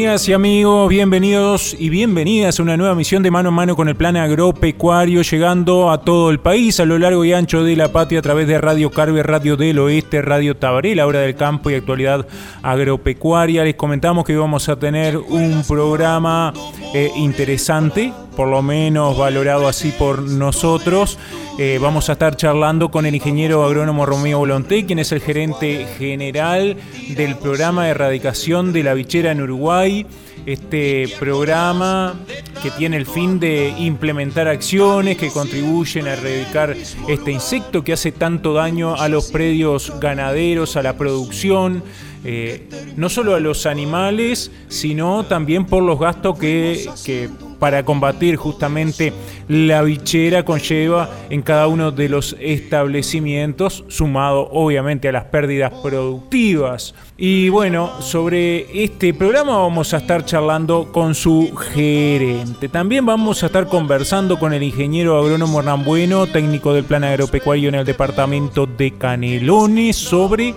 Amigas 0.00 0.26
y 0.30 0.32
amigos, 0.32 0.88
bienvenidos 0.88 1.76
y 1.78 1.90
bienvenidas 1.90 2.58
a 2.58 2.62
una 2.62 2.78
nueva 2.78 2.94
misión 2.94 3.22
de 3.22 3.30
mano 3.30 3.50
a 3.50 3.52
mano 3.52 3.76
con 3.76 3.86
el 3.86 3.96
plan 3.96 4.16
agropecuario, 4.16 5.20
llegando 5.20 5.90
a 5.90 6.00
todo 6.00 6.30
el 6.30 6.40
país 6.40 6.80
a 6.80 6.86
lo 6.86 6.98
largo 6.98 7.22
y 7.22 7.34
ancho 7.34 7.62
de 7.64 7.76
la 7.76 7.92
patria 7.92 8.20
a 8.20 8.22
través 8.22 8.48
de 8.48 8.58
Radio 8.58 8.90
Carve, 8.90 9.22
Radio 9.22 9.58
del 9.58 9.78
Oeste, 9.78 10.22
Radio 10.22 10.56
Tabaré, 10.56 10.94
la 10.94 11.06
hora 11.06 11.20
del 11.20 11.36
campo 11.36 11.68
y 11.68 11.74
actualidad 11.74 12.26
agropecuaria. 12.62 13.62
Les 13.62 13.74
comentamos 13.74 14.24
que 14.24 14.34
vamos 14.34 14.70
a 14.70 14.76
tener 14.76 15.18
un 15.18 15.62
programa 15.68 16.54
eh, 16.94 17.10
interesante, 17.16 18.10
por 18.40 18.48
lo 18.48 18.62
menos 18.62 19.18
valorado 19.18 19.68
así 19.68 19.92
por 19.92 20.22
nosotros. 20.22 21.18
Eh, 21.58 21.78
vamos 21.78 22.08
a 22.08 22.12
estar 22.12 22.36
charlando 22.36 22.90
con 22.90 23.04
el 23.04 23.14
ingeniero 23.14 23.62
agrónomo 23.66 24.06
Romeo 24.06 24.38
Volonté, 24.38 24.86
quien 24.86 24.98
es 24.98 25.12
el 25.12 25.20
gerente 25.20 25.86
general 25.98 26.78
del 27.10 27.36
programa 27.36 27.84
de 27.84 27.90
erradicación 27.90 28.72
de 28.72 28.82
la 28.82 28.94
bichera 28.94 29.32
en 29.32 29.42
Uruguay. 29.42 30.06
Este 30.46 31.06
programa 31.18 32.18
que 32.62 32.70
tiene 32.70 32.96
el 32.96 33.04
fin 33.04 33.38
de 33.38 33.74
implementar 33.76 34.48
acciones 34.48 35.18
que 35.18 35.28
contribuyen 35.28 36.08
a 36.08 36.14
erradicar 36.14 36.74
este 37.08 37.32
insecto 37.32 37.84
que 37.84 37.92
hace 37.92 38.10
tanto 38.10 38.54
daño 38.54 38.94
a 38.94 39.10
los 39.10 39.30
predios 39.30 39.92
ganaderos, 40.00 40.78
a 40.78 40.82
la 40.82 40.96
producción. 40.96 41.82
Eh, 42.24 42.70
no 42.96 43.10
solo 43.10 43.34
a 43.34 43.40
los 43.40 43.66
animales, 43.66 44.50
sino 44.68 45.24
también 45.24 45.66
por 45.66 45.82
los 45.82 45.98
gastos 45.98 46.38
que, 46.38 46.88
que 47.04 47.28
para 47.60 47.84
combatir 47.84 48.34
justamente 48.34 49.12
la 49.46 49.82
bichera 49.82 50.44
conlleva 50.44 51.10
en 51.28 51.42
cada 51.42 51.68
uno 51.68 51.92
de 51.92 52.08
los 52.08 52.34
establecimientos, 52.40 53.84
sumado 53.88 54.48
obviamente 54.50 55.08
a 55.08 55.12
las 55.12 55.24
pérdidas 55.26 55.72
productivas. 55.82 56.94
Y 57.16 57.50
bueno, 57.50 58.00
sobre 58.00 58.82
este 58.82 59.12
programa 59.12 59.58
vamos 59.58 59.92
a 59.92 59.98
estar 59.98 60.24
charlando 60.24 60.90
con 60.90 61.14
su 61.14 61.54
gerente. 61.54 62.68
También 62.68 63.04
vamos 63.04 63.42
a 63.42 63.46
estar 63.46 63.68
conversando 63.68 64.38
con 64.38 64.54
el 64.54 64.62
ingeniero 64.62 65.18
agrónomo 65.18 65.60
Hernán 65.60 65.84
Bueno, 65.84 66.26
técnico 66.26 66.72
del 66.72 66.84
plan 66.84 67.04
agropecuario 67.04 67.68
en 67.68 67.74
el 67.74 67.84
departamento 67.84 68.66
de 68.66 68.92
Canelones, 68.92 69.96
sobre 69.96 70.54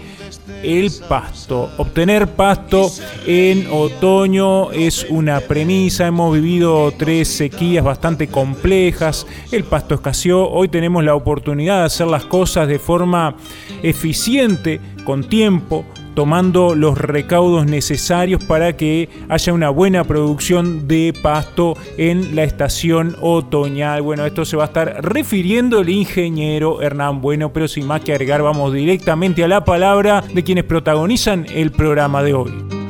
el 0.64 0.92
pasto. 1.08 1.70
Obtener 1.78 2.28
pasto 2.28 2.92
en 3.26 3.68
otoño 3.72 4.72
es 4.72 5.06
una 5.10 5.40
premisa. 5.42 6.08
Hemos 6.08 6.34
vivido 6.34 6.92
tres 6.98 7.28
sequías 7.28 7.84
bastante 7.84 8.28
complejas. 8.28 9.26
El 9.52 9.64
pasto 9.64 9.96
escaseó. 9.96 10.50
Hoy 10.50 10.70
tenemos 10.70 11.04
la 11.04 11.16
oportunidad 11.16 11.80
de 11.80 11.86
hacer 11.86 12.08
las 12.08 12.26
cosas 12.26 12.68
de 12.68 12.80
forma 12.80 13.36
eficiente, 13.82 14.80
con 15.06 15.24
tiempo, 15.26 15.86
tomando 16.14 16.76
los 16.76 16.98
recaudos 16.98 17.66
necesarios 17.66 18.44
para 18.44 18.76
que 18.78 19.10
haya 19.30 19.54
una 19.54 19.70
buena 19.70 20.04
producción 20.04 20.88
de 20.88 21.14
pasto 21.22 21.76
en 21.98 22.36
la 22.36 22.44
estación 22.44 23.16
otoñal. 23.22 24.02
Bueno, 24.02 24.26
esto 24.26 24.46
se 24.46 24.58
va 24.58 24.64
a 24.64 24.68
estar 24.68 25.04
refiriendo 25.04 25.80
el 25.80 25.90
ingeniero 25.90 26.82
Hernán 26.82 27.22
Bueno, 27.22 27.52
pero 27.52 27.68
sin 27.68 27.88
más 27.88 28.02
que 28.02 28.12
agregar, 28.12 28.42
vamos 28.42 28.74
directamente 28.74 29.44
a 29.44 29.48
la 29.48 29.64
palabra 29.66 30.22
de 30.22 30.44
quienes 30.44 30.64
protagonizan 30.64 31.46
el 31.54 31.72
programa 31.72 32.24
de 32.24 32.34
hoy. 32.34 32.83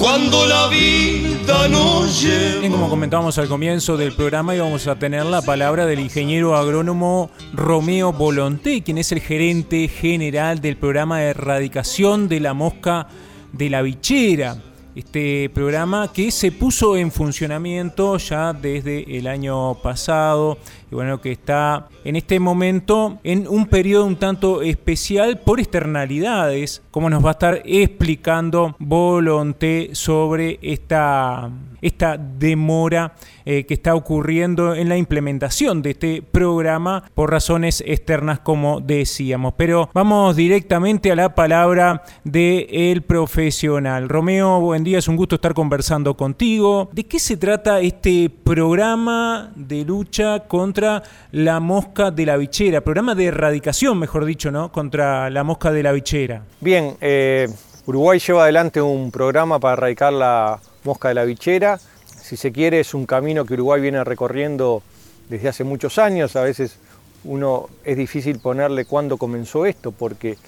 Cuando 0.00 0.46
la 0.46 0.66
vida 0.68 1.68
nos 1.68 2.22
lleva. 2.22 2.66
como 2.70 2.88
comentábamos 2.88 3.36
al 3.36 3.48
comienzo 3.48 3.98
del 3.98 4.14
programa, 4.14 4.54
íbamos 4.56 4.86
a 4.86 4.98
tener 4.98 5.26
la 5.26 5.42
palabra 5.42 5.84
del 5.84 6.00
ingeniero 6.00 6.56
agrónomo 6.56 7.30
Romeo 7.52 8.10
Volonté, 8.10 8.82
quien 8.82 8.96
es 8.96 9.12
el 9.12 9.20
gerente 9.20 9.88
general 9.88 10.62
del 10.62 10.78
programa 10.78 11.18
de 11.18 11.26
erradicación 11.28 12.30
de 12.30 12.40
la 12.40 12.54
mosca 12.54 13.08
de 13.52 13.68
la 13.68 13.82
bichera 13.82 14.56
este 14.94 15.48
programa 15.50 16.12
que 16.12 16.30
se 16.30 16.50
puso 16.50 16.96
en 16.96 17.12
funcionamiento 17.12 18.16
ya 18.16 18.52
desde 18.52 19.18
el 19.18 19.28
año 19.28 19.74
pasado 19.76 20.58
y 20.90 20.94
bueno 20.94 21.20
que 21.20 21.32
está 21.32 21.88
en 22.04 22.16
este 22.16 22.40
momento 22.40 23.18
en 23.22 23.46
un 23.48 23.66
periodo 23.66 24.06
un 24.06 24.16
tanto 24.16 24.62
especial 24.62 25.38
por 25.38 25.60
externalidades 25.60 26.82
como 26.90 27.10
nos 27.10 27.24
va 27.24 27.30
a 27.30 27.32
estar 27.32 27.62
explicando 27.64 28.74
Volonté 28.78 29.90
sobre 29.92 30.58
esta 30.62 31.50
esta 31.80 32.16
demora 32.16 33.14
eh, 33.44 33.64
que 33.66 33.74
está 33.74 33.94
ocurriendo 33.94 34.74
en 34.74 34.88
la 34.88 34.96
implementación 34.96 35.82
de 35.82 35.90
este 35.90 36.22
programa 36.22 37.04
por 37.14 37.30
razones 37.30 37.82
externas, 37.86 38.40
como 38.40 38.80
decíamos. 38.80 39.54
Pero 39.56 39.90
vamos 39.92 40.36
directamente 40.36 41.10
a 41.10 41.16
la 41.16 41.34
palabra 41.34 42.02
del 42.24 43.02
profesional. 43.02 44.08
Romeo, 44.08 44.60
buen 44.60 44.84
día, 44.84 44.98
es 44.98 45.08
un 45.08 45.16
gusto 45.16 45.36
estar 45.36 45.54
conversando 45.54 46.16
contigo. 46.16 46.90
¿De 46.92 47.04
qué 47.04 47.18
se 47.18 47.36
trata 47.36 47.80
este 47.80 48.30
programa 48.30 49.52
de 49.56 49.84
lucha 49.84 50.40
contra 50.40 51.02
la 51.32 51.60
mosca 51.60 52.10
de 52.10 52.26
la 52.26 52.36
bichera? 52.36 52.82
Programa 52.82 53.14
de 53.14 53.26
erradicación, 53.26 53.98
mejor 53.98 54.24
dicho, 54.24 54.50
¿no? 54.50 54.70
Contra 54.70 55.30
la 55.30 55.44
mosca 55.44 55.70
de 55.72 55.82
la 55.82 55.92
bichera. 55.92 56.42
Bien, 56.60 56.96
eh, 57.00 57.48
Uruguay 57.86 58.18
lleva 58.18 58.44
adelante 58.44 58.80
un 58.80 59.10
programa 59.10 59.58
para 59.58 59.74
erradicar 59.74 60.12
la 60.12 60.60
Mosca 60.84 61.08
de 61.08 61.14
la 61.14 61.24
Bichera. 61.24 61.78
Si 62.22 62.36
se 62.36 62.52
quiere, 62.52 62.80
es 62.80 62.94
un 62.94 63.06
camino 63.06 63.44
que 63.44 63.54
Uruguay 63.54 63.80
viene 63.80 64.02
recorriendo 64.04 64.82
desde 65.28 65.48
hace 65.48 65.64
muchos 65.64 65.98
años. 65.98 66.36
A 66.36 66.42
veces 66.42 66.76
uno 67.24 67.68
es 67.84 67.96
difícil 67.96 68.38
ponerle 68.38 68.84
cuándo 68.84 69.16
comenzó 69.16 69.66
esto, 69.66 69.92
porque 69.92 70.38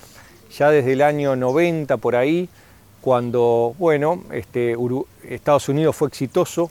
ya 0.56 0.70
desde 0.70 0.93
el 0.93 1.03
año 1.03 1.37
90 1.37 1.97
por 1.97 2.16
ahí, 2.16 2.48
cuando 3.00 3.75
bueno, 3.78 4.22
este, 4.32 4.76
Estados 5.28 5.69
Unidos 5.69 5.97
fue 5.97 6.09
exitoso 6.09 6.70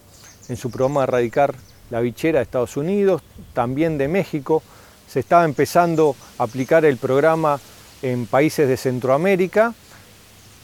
en 0.50 0.58
su 0.58 0.72
programa 0.72 1.02
de 1.02 1.04
erradicar 1.06 1.56
la 1.90 2.00
bichera 2.00 2.40
de 2.40 2.44
Estados 2.44 2.78
Unidos, 2.78 3.22
también 3.54 3.98
de 3.98 4.08
México, 4.08 4.64
se 5.08 5.20
estaba 5.20 5.44
empezando 5.44 6.16
a 6.38 6.44
aplicar 6.44 6.86
el 6.86 6.98
programa 6.98 7.60
en 8.02 8.26
países 8.26 8.68
de 8.68 8.78
Centroamérica 8.78 9.74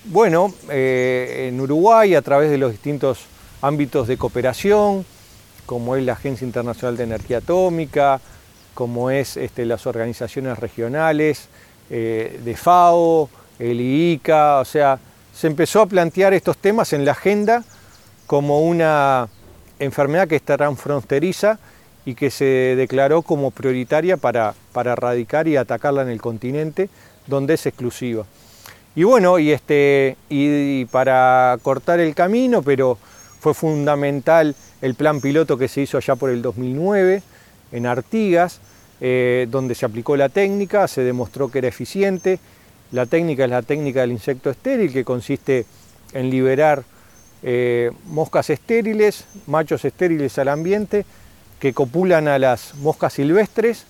bueno, 0.06 0.54
eh, 0.70 1.48
en 1.50 1.60
Uruguay, 1.60 2.16
a 2.16 2.22
través 2.22 2.50
de 2.50 2.58
los 2.58 2.72
distintos 2.72 3.26
ámbitos 3.62 4.08
de 4.08 4.18
cooperación, 4.18 5.06
como 5.66 5.96
es 5.96 6.04
la 6.04 6.14
Agencia 6.14 6.46
Internacional 6.46 6.96
de 6.98 7.04
Energía 7.04 7.40
Atómica, 7.40 8.22
como 8.74 9.10
es 9.10 9.38
este, 9.38 9.66
las 9.66 9.86
organizaciones 9.86 10.60
regionales 10.60 11.50
eh, 11.90 12.40
de 12.44 12.56
FAO, 12.56 13.30
el 13.60 13.82
IICA, 13.82 14.60
o 14.60 14.66
sea, 14.66 15.00
se 15.34 15.48
empezó 15.48 15.82
a 15.82 15.88
plantear 15.88 16.34
estos 16.34 16.58
temas 16.58 16.94
en 16.94 17.04
la 17.04 17.12
agenda 17.12 17.64
como 18.28 18.62
una 18.62 19.28
enfermedad 19.80 20.28
que 20.28 20.36
está 20.36 20.58
tan 20.58 20.78
fronteriza 20.78 21.60
y 22.06 22.16
que 22.16 22.32
se 22.32 22.76
declaró 22.78 23.22
como 23.24 23.52
prioritaria 23.52 24.16
para 24.16 24.54
erradicar 24.74 25.48
y 25.48 25.58
atacarla 25.58 26.04
en 26.04 26.10
el 26.10 26.22
continente, 26.22 26.90
donde 27.28 27.56
es 27.56 27.66
exclusiva. 27.66 28.26
Y 28.98 29.04
bueno, 29.04 29.38
y, 29.38 29.52
este, 29.52 30.18
y, 30.28 30.86
para 30.86 31.60
cortar 31.62 32.00
el 32.00 32.16
camino, 32.16 32.64
pero 32.64 32.98
fue 33.40 33.54
fundamental 33.54 34.56
el 34.82 34.96
plan 34.96 35.22
piloto 35.22 35.56
que 35.56 35.68
se 35.68 35.82
hizo 35.82 35.98
allá 35.98 36.16
por 36.16 36.32
el 36.32 36.42
2009 36.42 37.22
en 37.74 37.86
Artigas, 37.86 38.60
eh, 39.00 39.46
donde 39.52 39.76
se 39.76 39.86
aplicó 39.86 40.18
la 40.18 40.30
técnica, 40.30 40.88
se 40.88 41.04
demostró 41.04 41.52
que 41.52 41.60
era 41.60 41.68
eficiente. 41.68 42.40
La 42.92 43.06
técnica 43.06 43.44
es 43.44 43.52
la 43.52 43.62
técnica 43.62 44.02
del 44.02 44.14
insecto 44.14 44.50
estéril, 44.50 44.92
que 44.92 45.06
consiste 45.06 45.68
en 46.14 46.32
liberar 46.32 46.84
eh, 47.44 47.92
moscas 48.06 48.50
estériles, 48.50 49.26
machos 49.46 49.86
estériles 49.86 50.40
al 50.40 50.48
ambiente, 50.48 51.06
que 51.60 51.72
copulan 51.72 52.28
a 52.28 52.40
las 52.40 52.74
moscas 52.78 53.14
silvestres 53.14 53.86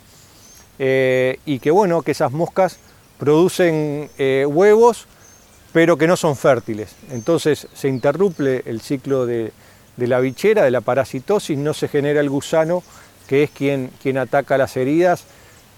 eh, 0.80 1.40
y 1.46 1.60
que 1.60 1.72
bueno, 1.72 2.02
que 2.02 2.12
esas 2.12 2.34
moscas 2.34 2.78
producen 3.20 4.10
eh, 4.18 4.46
huevos, 4.48 5.08
pero 5.74 5.98
que 5.98 6.08
no 6.08 6.18
son 6.18 6.36
fértiles. 6.36 6.96
Entonces 7.12 7.68
se 7.74 7.88
interrumpe 7.88 8.64
el 8.66 8.82
ciclo 8.82 9.26
de, 9.26 9.52
la 9.98 10.20
bichera, 10.20 10.64
de 10.64 10.72
la 10.72 10.82
parasitosis, 10.82 11.58
no 11.58 11.74
se 11.74 11.88
genera 11.88 12.20
el 12.20 12.30
gusano, 12.30 12.84
que 13.28 13.44
es 13.44 13.50
quien, 13.52 13.92
quien 14.02 14.18
ataca 14.18 14.58
las 14.58 14.78
heridas 14.78 15.26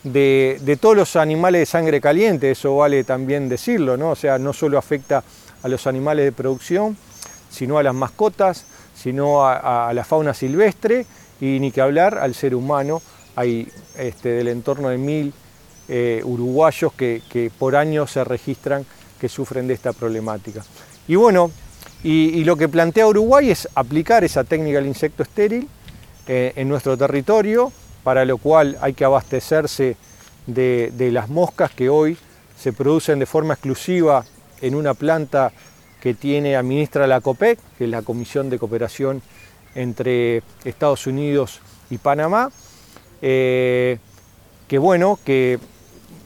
de, 0.03 0.77
todos 0.79 0.95
los 0.95 1.15
animales 1.15 1.61
de 1.61 1.65
sangre 1.65 2.01
caliente, 2.01 2.51
eso 2.51 2.77
vale 2.77 3.03
también 3.03 3.49
decirlo, 3.49 3.97
¿no? 3.97 4.11
O 4.11 4.15
sea, 4.15 4.37
no 4.39 4.53
solo 4.53 4.77
afecta 4.77 5.23
a 5.61 5.67
los 5.67 5.87
animales 5.87 6.25
de 6.25 6.31
producción, 6.31 6.97
sino 7.49 7.77
a 7.77 7.83
las 7.83 7.93
mascotas, 7.93 8.65
sino 8.95 9.47
a, 9.47 9.91
la 9.93 10.03
fauna 10.03 10.33
silvestre 10.33 11.05
y 11.41 11.59
ni 11.59 11.71
que 11.71 11.81
hablar 11.81 12.17
al 12.17 12.33
ser 12.33 12.55
humano. 12.55 13.01
Hay 13.35 13.67
este, 13.97 14.29
del 14.29 14.49
entorno 14.49 14.89
de 14.89 14.97
mil 14.97 15.33
eh, 15.91 16.21
uruguayos 16.23 16.93
que, 16.93 17.51
por 17.57 17.75
año 17.75 18.05
se 18.05 18.23
registran 18.23 18.85
que 19.19 19.27
sufren 19.27 19.67
de 19.67 19.73
esta 19.73 19.91
problemática. 19.91 20.63
Y 21.07 21.15
bueno, 21.15 21.51
y, 22.03 22.43
lo 22.43 22.55
que 22.55 22.69
plantea 22.69 23.07
Uruguay 23.07 23.49
es 23.49 23.67
aplicar 23.73 24.23
esa 24.23 24.43
técnica 24.43 24.77
del 24.77 24.85
insecto 24.85 25.23
estéril 25.23 25.67
eh, 26.27 26.53
en 26.55 26.69
nuestro 26.69 26.95
territorio, 26.95 27.71
para 28.03 28.23
lo 28.23 28.37
cual 28.37 28.77
hay 28.81 28.93
que 28.93 29.03
abastecerse 29.03 29.97
de, 30.45 31.09
las 31.11 31.27
moscas 31.27 31.71
que 31.71 31.89
hoy 31.89 32.17
se 32.55 32.71
producen 32.71 33.17
de 33.17 33.25
forma 33.25 33.55
exclusiva 33.55 34.23
en 34.61 34.75
una 34.75 34.93
planta 34.93 35.51
que 36.01 36.13
tiene, 36.13 36.55
administra 36.55 37.07
la 37.07 37.19
COPEC, 37.19 37.59
que 37.79 37.85
es 37.85 37.89
la 37.89 38.03
Comisión 38.03 38.49
de 38.51 38.59
Cooperación 38.59 39.23
entre 39.73 40.43
Estados 40.63 41.07
Unidos 41.07 41.61
y 41.89 41.97
Panamá, 41.97 42.51
eh, 43.21 43.97
que 44.67 44.77
bueno, 44.77 45.19
que 45.25 45.57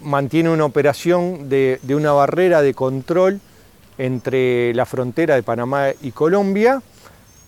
mantiene 0.03 0.49
una 0.49 0.65
operación 0.65 1.49
de, 1.49 1.79
una 1.89 2.11
barrera 2.11 2.61
de 2.61 2.73
control 2.73 3.39
entre 3.97 4.73
la 4.73 4.85
frontera 4.85 5.35
de 5.35 5.43
Panamá 5.43 5.89
y 6.01 6.11
Colombia. 6.11 6.81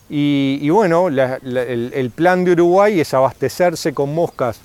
Y, 0.08 0.68
bueno, 0.70 1.08
el, 1.08 2.12
plan 2.14 2.44
de 2.44 2.52
Uruguay 2.52 3.00
es 3.00 3.12
abastecerse 3.12 3.92
con 3.92 4.14
moscas 4.14 4.60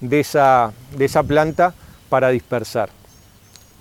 de 0.00 0.20
esa, 0.20 0.72
de 0.96 1.04
esa 1.04 1.22
planta 1.22 1.74
para 2.08 2.30
dispersar. 2.30 2.90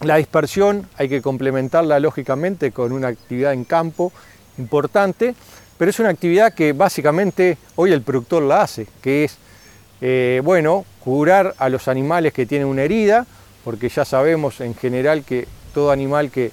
La 0.01 0.17
dispersión 0.17 0.87
hay 0.97 1.07
que 1.07 1.21
complementarla 1.21 1.99
lógicamente 1.99 2.71
con 2.71 2.91
una 2.91 3.09
actividad 3.09 3.53
en 3.53 3.63
campo 3.63 4.11
importante, 4.57 5.35
pero 5.77 5.89
es 5.89 5.99
una 5.99 6.09
actividad 6.09 6.53
que 6.53 6.73
básicamente 6.73 7.57
hoy 7.75 7.91
el 7.91 8.01
productor 8.01 8.43
la 8.43 8.61
hace, 8.61 8.87
que 9.01 9.25
es, 9.25 9.37
eh, 10.01 10.41
bueno, 10.43 10.85
curar 11.03 11.53
a 11.57 11.69
los 11.69 11.87
animales 11.87 12.33
que 12.33 12.45
tienen 12.45 12.67
una 12.67 12.83
herida, 12.83 13.25
porque 13.65 13.89
ya 13.89 14.05
sabemos 14.05 14.61
en 14.61 14.75
general 14.75 15.25
que 15.25 15.47
todo 15.73 15.91
animal 15.91 16.31
que, 16.31 16.51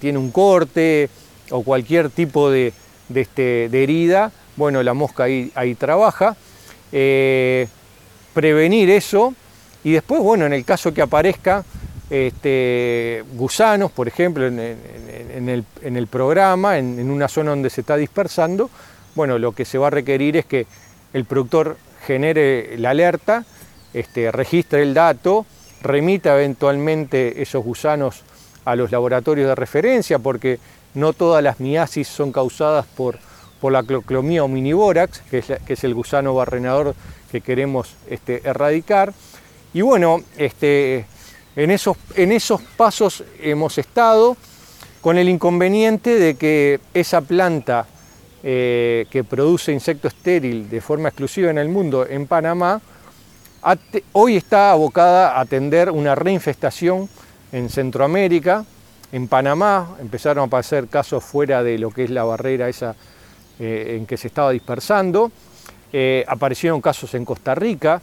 tiene 0.00 0.18
un 0.18 0.30
corte 0.30 1.10
o 1.50 1.64
cualquier 1.64 2.10
tipo 2.10 2.48
de, 2.48 2.72
este, 3.12 3.64
herida, 3.64 4.30
bueno, 4.54 4.84
la 4.84 4.94
mosca 4.94 5.24
ahí, 5.24 5.74
trabaja. 5.76 6.36
Eh, 6.92 7.66
prevenir 8.32 8.88
eso 8.88 9.34
y 9.82 9.90
después, 9.90 10.22
bueno, 10.22 10.46
en 10.46 10.52
el 10.52 10.64
caso 10.64 10.94
que 10.94 11.02
aparezca 11.02 11.64
este, 12.08 13.24
gusanos, 13.34 13.90
por 13.90 14.06
ejemplo, 14.06 14.46
en, 14.46 14.58
el, 14.58 16.06
programa, 16.06 16.78
en, 16.78 17.10
una 17.10 17.26
zona 17.26 17.50
donde 17.50 17.68
se 17.68 17.80
está 17.80 17.96
dispersando, 17.96 18.70
bueno, 19.16 19.38
lo 19.38 19.52
que 19.52 19.64
se 19.64 19.76
va 19.76 19.88
a 19.88 19.90
requerir 19.90 20.36
es 20.36 20.46
que 20.46 20.66
el 21.12 21.24
productor 21.24 21.76
genere 22.06 22.78
la 22.78 22.90
alerta, 22.90 23.44
este, 23.92 24.30
registre 24.30 24.82
el 24.82 24.94
dato, 24.94 25.46
remita 25.82 26.34
eventualmente 26.34 27.42
esos 27.42 27.64
gusanos 27.64 28.22
a 28.64 28.76
los 28.76 28.90
laboratorios 28.90 29.48
de 29.48 29.54
referencia, 29.54 30.18
porque 30.18 30.58
no 30.94 31.12
todas 31.12 31.42
las 31.42 31.60
miasis 31.60 32.08
son 32.08 32.32
causadas 32.32 32.86
por, 32.86 33.18
por 33.60 33.72
la 33.72 33.82
cloclomía 33.82 34.44
omnivórax, 34.44 35.20
que 35.30 35.38
es, 35.38 35.46
que 35.66 35.72
es 35.72 35.84
el 35.84 35.94
gusano 35.94 36.34
barrenador 36.34 36.94
que 37.30 37.40
queremos 37.40 37.94
este, 38.08 38.42
erradicar. 38.44 39.12
Y 39.72 39.82
bueno, 39.82 40.22
este, 40.36 41.06
en 41.56 41.70
esos, 41.70 41.96
en 42.16 42.32
esos 42.32 42.60
pasos 42.76 43.24
hemos 43.40 43.78
estado 43.78 44.36
con 45.00 45.16
el 45.16 45.28
inconveniente 45.28 46.18
de 46.18 46.34
que 46.34 46.80
esa 46.92 47.20
planta 47.20 47.86
eh, 48.42 49.06
que 49.10 49.24
produce 49.24 49.72
insecto 49.72 50.08
estéril 50.08 50.68
de 50.68 50.80
forma 50.80 51.08
exclusiva 51.08 51.50
en 51.50 51.58
el 51.58 51.68
mundo, 51.68 52.06
en 52.06 52.26
Panamá, 52.26 52.80
hoy 54.12 54.36
está 54.36 54.72
abocada 54.72 55.32
a 55.32 55.40
atender 55.40 55.90
una 55.90 56.14
reinfestación 56.14 57.08
en 57.52 57.68
Centroamérica, 57.68 58.64
en 59.12 59.28
Panamá, 59.28 59.96
empezaron 60.00 60.42
a 60.42 60.46
aparecer 60.46 60.86
casos 60.88 61.24
fuera 61.24 61.62
de 61.62 61.78
lo 61.78 61.90
que 61.90 62.04
es 62.04 62.10
la 62.10 62.24
barrera 62.24 62.68
esa 62.68 62.94
eh, 63.58 63.96
en 63.98 64.06
que 64.06 64.16
se 64.16 64.28
estaba 64.28 64.50
dispersando, 64.52 65.32
eh, 65.92 66.24
aparecieron 66.28 66.80
casos 66.80 67.12
en 67.14 67.24
Costa 67.24 67.54
Rica, 67.54 68.00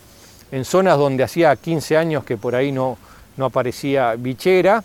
en 0.52 0.66
zonas 0.66 0.98
donde 0.98 1.24
hacía 1.24 1.56
15 1.56 1.98
años 1.98 2.24
que 2.24 2.38
por 2.38 2.56
ahí 2.56 2.72
no, 2.72 2.98
no 3.38 3.46
aparecía 3.46 4.16
bichera. 4.16 4.84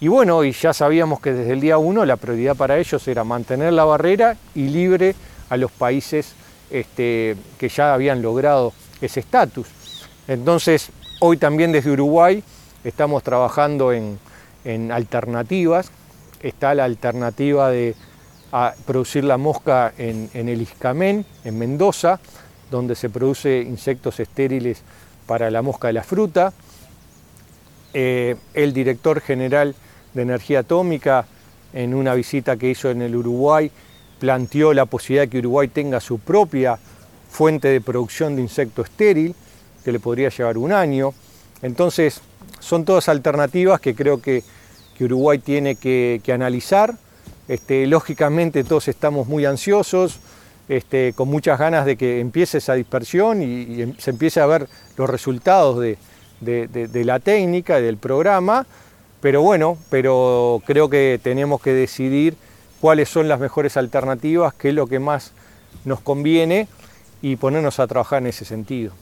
Y 0.00 0.08
bueno, 0.08 0.44
y 0.44 0.52
ya 0.52 0.72
sabíamos 0.72 1.20
que 1.20 1.32
desde 1.32 1.52
el 1.52 1.60
día 1.60 1.78
1 1.78 2.04
la 2.04 2.16
prioridad 2.16 2.56
para 2.56 2.78
ellos 2.78 3.06
era 3.06 3.22
mantener 3.22 3.72
la 3.72 3.84
barrera 3.84 4.36
y 4.54 4.68
libre 4.68 5.14
a 5.48 5.56
los 5.56 5.70
países 5.70 6.34
este, 6.70 7.36
que 7.58 7.68
ya 7.68 7.94
habían 7.94 8.22
logrado 8.22 8.72
ese 9.00 9.20
estatus. 9.20 9.66
Entonces, 10.30 10.90
hoy 11.18 11.38
también 11.38 11.72
desde 11.72 11.90
Uruguay 11.90 12.44
estamos 12.84 13.24
trabajando 13.24 13.92
en, 13.92 14.16
alternativas. 14.92 15.90
Está 16.40 16.72
la 16.72 16.84
alternativa 16.84 17.68
de 17.68 17.96
producir 18.86 19.24
la 19.24 19.38
mosca 19.38 19.92
en, 19.98 20.30
en 20.32 20.48
el 20.48 20.62
Iscamén, 20.62 21.26
en 21.42 21.58
Mendoza, 21.58 22.20
donde 22.70 22.94
se 22.94 23.10
produce 23.10 23.60
insectos 23.60 24.20
estériles 24.20 24.82
para 25.26 25.50
la 25.50 25.62
mosca 25.62 25.88
de 25.88 25.94
la 25.94 26.04
fruta. 26.04 26.52
Eh, 27.92 28.36
el 28.54 28.72
director 28.72 29.20
general 29.20 29.74
de 30.14 30.22
energía 30.22 30.60
atómica, 30.60 31.26
en 31.72 31.92
una 31.92 32.14
visita 32.14 32.56
que 32.56 32.70
hizo 32.70 32.88
en 32.88 33.02
el 33.02 33.16
Uruguay, 33.16 33.68
planteó 34.20 34.74
la 34.74 34.86
posibilidad 34.86 35.24
de 35.24 35.30
que 35.30 35.38
Uruguay 35.40 35.66
tenga 35.66 35.98
su 35.98 36.20
propia 36.20 36.78
fuente 37.28 37.66
de 37.66 37.80
producción 37.80 38.36
de 38.36 38.42
insecto 38.42 38.82
estéril, 38.82 39.34
que 39.84 39.92
le 39.92 40.00
podría 40.00 40.28
llevar 40.28 40.58
un 40.58 40.72
año. 40.72 41.12
Entonces, 41.62 42.20
son 42.58 42.84
todas 42.84 43.08
alternativas 43.08 43.80
que 43.80 43.94
creo 43.94 44.20
que, 44.20 44.42
Uruguay 45.00 45.38
tiene 45.38 45.76
que, 45.76 46.20
analizar. 46.32 46.94
Este, 47.48 47.86
lógicamente 47.86 48.64
todos 48.64 48.86
estamos 48.86 49.26
muy 49.26 49.46
ansiosos, 49.46 50.20
este, 50.68 51.14
con 51.14 51.28
muchas 51.28 51.58
ganas 51.58 51.86
de 51.86 51.96
que 51.96 52.20
empiece 52.20 52.58
esa 52.58 52.74
dispersión 52.74 53.42
y 53.42 53.94
se 53.98 54.10
empiece 54.10 54.40
a 54.40 54.46
ver 54.46 54.68
los 54.96 55.08
resultados 55.08 55.80
de, 55.80 55.96
de, 56.40 57.04
la 57.04 57.20
técnica 57.20 57.78
y 57.78 57.82
del 57.82 57.96
programa, 57.96 58.66
pero 59.20 59.42
bueno, 59.42 59.76
pero 59.90 60.62
creo 60.66 60.88
que 60.88 61.20
tenemos 61.22 61.60
que 61.60 61.72
decidir 61.72 62.36
cuáles 62.80 63.08
son 63.08 63.28
las 63.28 63.40
mejores 63.40 63.76
alternativas, 63.76 64.54
qué 64.54 64.70
es 64.70 64.74
lo 64.74 64.86
que 64.86 64.98
más 64.98 65.32
nos 65.84 66.00
conviene 66.00 66.68
y 67.22 67.36
ponernos 67.36 67.78
a 67.78 67.86
trabajar 67.86 68.22
en 68.22 68.28
ese 68.28 68.44
sentido. 68.44 68.92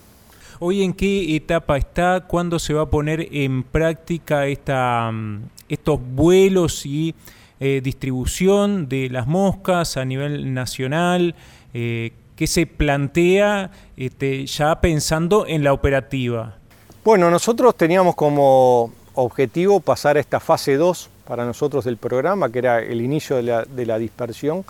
Hoy 0.61 0.83
en 0.83 0.93
qué 0.93 1.37
etapa 1.37 1.77
está, 1.77 2.25
cuándo 2.27 2.59
se 2.59 2.75
va 2.75 2.83
a 2.83 2.87
poner 2.87 3.29
en 3.31 3.63
práctica 3.63 4.47
esta, 4.47 5.11
mm, 5.13 5.43
estos 5.69 6.01
vuelos 6.03 6.85
y 6.85 7.15
eh, 7.61 7.81
distribución 7.83 8.89
de 8.89 9.09
las 9.09 9.29
moscas 9.29 9.97
a 9.97 10.05
nivel 10.05 10.53
nacional, 10.53 11.37
eh, 11.75 12.13
qué 12.35 12.49
se 12.49 12.67
plantea 12.67 13.71
este, 13.97 14.47
ya 14.47 14.81
pensando 14.81 15.47
en 15.47 15.63
la 15.63 15.73
operativa. 15.73 16.57
Bueno, 17.05 17.31
nosotros 17.31 17.77
teníamos 17.77 18.17
como 18.17 18.93
objetivo 19.15 19.79
pasar 19.79 20.17
a 20.17 20.21
esta 20.21 20.41
fase 20.41 20.77
2 20.77 21.11
para 21.25 21.45
nosotros 21.45 21.85
del 21.85 21.99
programa, 21.99 22.51
que 22.51 22.59
era 22.59 22.81
el 22.81 23.01
inicio 23.01 23.37
de 23.37 23.87
la, 23.87 23.99
dispersión 23.99 24.65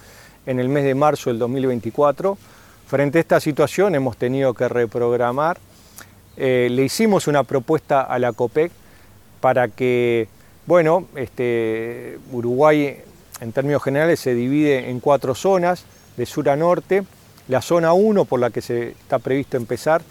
en 0.45 0.61
el 0.61 0.69
mes 0.69 0.85
de 0.85 0.95
marzo 0.95 1.31
del 1.31 1.39
2024. 1.39 2.37
Frente 2.87 3.19
a 3.19 3.21
esta 3.21 3.41
situación 3.41 3.95
hemos 3.95 4.19
tenido 4.19 4.53
que 4.53 4.69
reprogramar. 4.69 5.59
Eh, 6.41 6.69
le 6.71 6.85
hicimos 6.85 7.27
una 7.27 7.43
propuesta 7.43 8.03
a 8.03 8.19
la 8.21 8.33
COPEC 8.33 8.71
para 9.41 9.67
que, 9.69 10.29
bueno, 10.67 11.09
este, 11.17 12.19
Uruguay 12.31 12.97
en 13.41 13.53
términos 13.53 13.83
generales 13.83 14.21
se 14.21 14.35
divide 14.35 14.89
en 14.89 15.01
cuatro 15.01 15.35
zonas, 15.35 15.85
de 16.17 16.27
sur 16.27 16.49
a 16.49 16.57
norte. 16.57 17.05
La 17.49 17.61
zona 17.61 17.93
1, 17.93 18.25
por 18.25 18.41
la 18.41 18.51
que 18.51 18.61
se 18.61 18.91
está 18.91 19.19
previsto 19.19 19.57
empezar, 19.57 20.03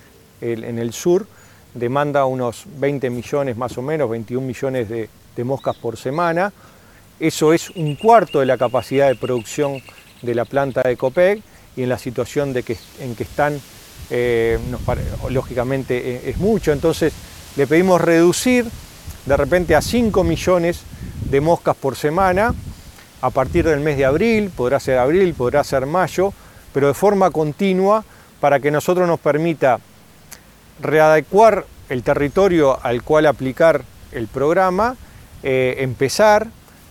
en 0.41 0.77
el 0.77 0.93
sur, 0.93 1.25
demanda 1.74 2.25
unos 2.25 2.65
20 2.77 3.10
millones 3.10 3.57
más 3.57 3.77
o 3.77 3.81
menos, 3.81 4.10
21 4.10 4.46
millones 4.46 4.89
de, 4.89 5.10
moscas 5.43 5.75
por 5.75 5.98
semana. 5.98 6.51
Eso 7.19 7.53
es 7.53 7.69
un 7.72 7.96
cuarto 7.96 8.39
de 8.39 8.48
la 8.48 8.57
capacidad 8.57 9.07
de 9.07 9.15
producción 9.15 9.81
de 10.24 10.34
la 10.34 10.46
planta 10.46 10.81
de 10.81 10.98
Copec 10.98 11.41
y 11.75 11.84
en 11.84 11.89
la 11.89 12.00
situación 12.00 12.55
en 12.55 13.15
que 13.15 13.24
están, 13.24 13.62
eh, 14.10 14.58
lógicamente 15.30 15.98
eh, 15.98 16.30
es 16.30 16.38
mucho. 16.38 16.72
Entonces 16.72 17.13
le 17.56 17.68
pedimos 17.68 18.00
reducir 18.01 18.66
de 19.25 19.38
repente 19.38 19.75
a 19.75 19.82
5 19.82 20.24
millones 20.24 20.82
de 21.30 21.42
moscas 21.42 21.75
por 21.75 21.96
semana 21.96 22.54
a 23.22 23.30
partir 23.32 23.66
del 23.66 23.80
mes 23.80 23.98
de 23.98 24.06
abril, 24.06 24.51
podrá 24.56 24.80
ser 24.80 25.00
abril, 25.00 25.34
podrá 25.34 25.63
ser 25.63 25.86
mayo, 25.86 26.34
pero 26.74 26.88
de 26.88 26.94
forma 26.94 27.32
continua 27.32 28.06
para 28.39 28.60
que 28.60 28.70
nosotros 28.70 29.08
nos 29.08 29.20
permita 29.20 29.80
readecuar 30.80 31.66
el 31.89 32.04
territorio 32.04 32.77
al 32.84 33.01
cual 33.01 33.25
aplicar 33.25 33.84
el 34.12 34.27
programa, 34.27 34.96
eh, 35.44 35.77
empezar, 35.80 36.48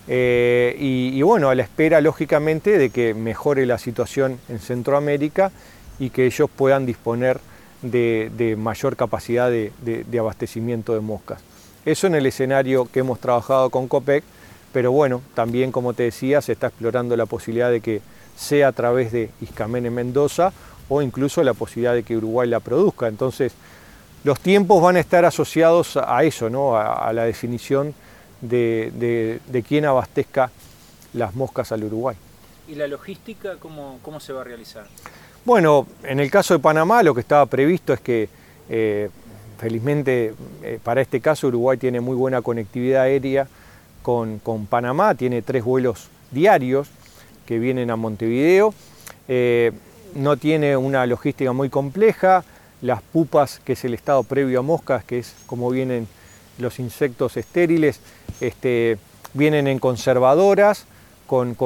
y, 0.08 1.20
bueno, 1.22 1.48
a 1.48 1.56
la 1.56 1.64
espera, 1.64 2.00
lógicamente, 2.00 2.78
de 2.78 2.90
que 2.90 3.12
mejore 3.12 3.66
la 3.66 3.76
situación 3.76 4.38
en 4.48 4.60
Centroamérica 4.60 5.50
y 5.98 6.10
que 6.10 6.26
ellos 6.26 6.48
puedan 6.54 6.86
disponer 6.86 7.40
de, 7.82 8.56
mayor 8.58 8.96
capacidad 8.96 9.50
de, 9.50 10.18
abastecimiento 10.18 10.94
de 10.94 11.00
moscas. 11.00 11.40
Eso 11.84 12.06
en 12.06 12.14
el 12.14 12.26
escenario 12.26 12.86
que 12.86 13.00
hemos 13.00 13.20
trabajado 13.20 13.70
con 13.70 13.86
COPEC, 13.88 14.24
pero 14.72 14.92
bueno, 14.92 15.22
también 15.34 15.72
como 15.72 15.94
te 15.94 16.04
decía, 16.04 16.42
se 16.42 16.52
está 16.52 16.68
explorando 16.68 17.16
la 17.16 17.26
posibilidad 17.26 17.70
de 17.70 17.80
que 17.80 18.00
sea 18.36 18.68
a 18.68 18.72
través 18.72 19.12
de 19.12 19.30
Iscamene 19.40 19.90
Mendoza 19.90 20.52
o 20.88 21.00
incluso 21.00 21.42
la 21.42 21.54
posibilidad 21.54 21.94
de 21.94 22.02
que 22.02 22.16
Uruguay 22.16 22.48
la 22.48 22.60
produzca. 22.60 23.08
Entonces, 23.08 23.52
los 24.24 24.40
tiempos 24.40 24.82
van 24.82 24.96
a 24.96 25.00
estar 25.00 25.24
asociados 25.24 25.96
a 25.96 26.24
eso, 26.24 26.50
¿no? 26.50 26.76
a 26.76 27.12
la 27.12 27.24
definición 27.24 27.94
de, 28.40 29.62
quién 29.66 29.84
abastezca 29.84 30.50
las 31.12 31.34
moscas 31.34 31.72
al 31.72 31.84
Uruguay. 31.84 32.16
¿Y 32.68 32.74
la 32.74 32.86
logística 32.86 33.56
cómo, 33.58 33.98
cómo, 34.02 34.20
se 34.20 34.32
va 34.32 34.40
a 34.40 34.44
realizar? 34.44 34.86
Bueno, 35.46 35.86
en 36.02 36.18
el 36.18 36.28
caso 36.28 36.54
de 36.54 36.60
Panamá 36.60 37.04
lo 37.04 37.14
que 37.14 37.20
estaba 37.20 37.46
previsto 37.46 37.92
es 37.92 38.00
que 38.00 38.28
eh, 38.68 39.10
felizmente 39.58 40.34
eh, 40.64 40.80
para 40.82 41.00
este 41.00 41.20
caso 41.20 41.46
Uruguay 41.46 41.78
tiene 41.78 42.00
muy 42.00 42.16
buena 42.16 42.42
conectividad 42.42 43.02
aérea 43.02 43.46
con, 44.02 44.40
Panamá, 44.68 45.14
tiene 45.14 45.42
tres 45.42 45.62
vuelos 45.62 46.08
diarios 46.32 46.88
que 47.46 47.60
vienen 47.60 47.92
a 47.92 47.96
Montevideo, 47.96 48.74
eh, 49.28 49.70
no 50.16 50.36
tiene 50.36 50.76
una 50.76 51.06
logística 51.06 51.52
muy 51.52 51.70
compleja, 51.70 52.42
las 52.82 53.00
pupas, 53.00 53.60
que 53.64 53.74
es 53.74 53.84
el 53.84 53.94
estado 53.94 54.24
previo 54.24 54.58
a 54.58 54.62
moscas, 54.62 55.04
que 55.04 55.20
es 55.20 55.32
como 55.46 55.70
vienen 55.70 56.08
los 56.58 56.80
insectos 56.80 57.36
estériles, 57.36 58.00
este, 58.40 58.98
vienen 59.32 59.68
en 59.68 59.78
conservadoras, 59.78 60.86
con, 61.28 61.56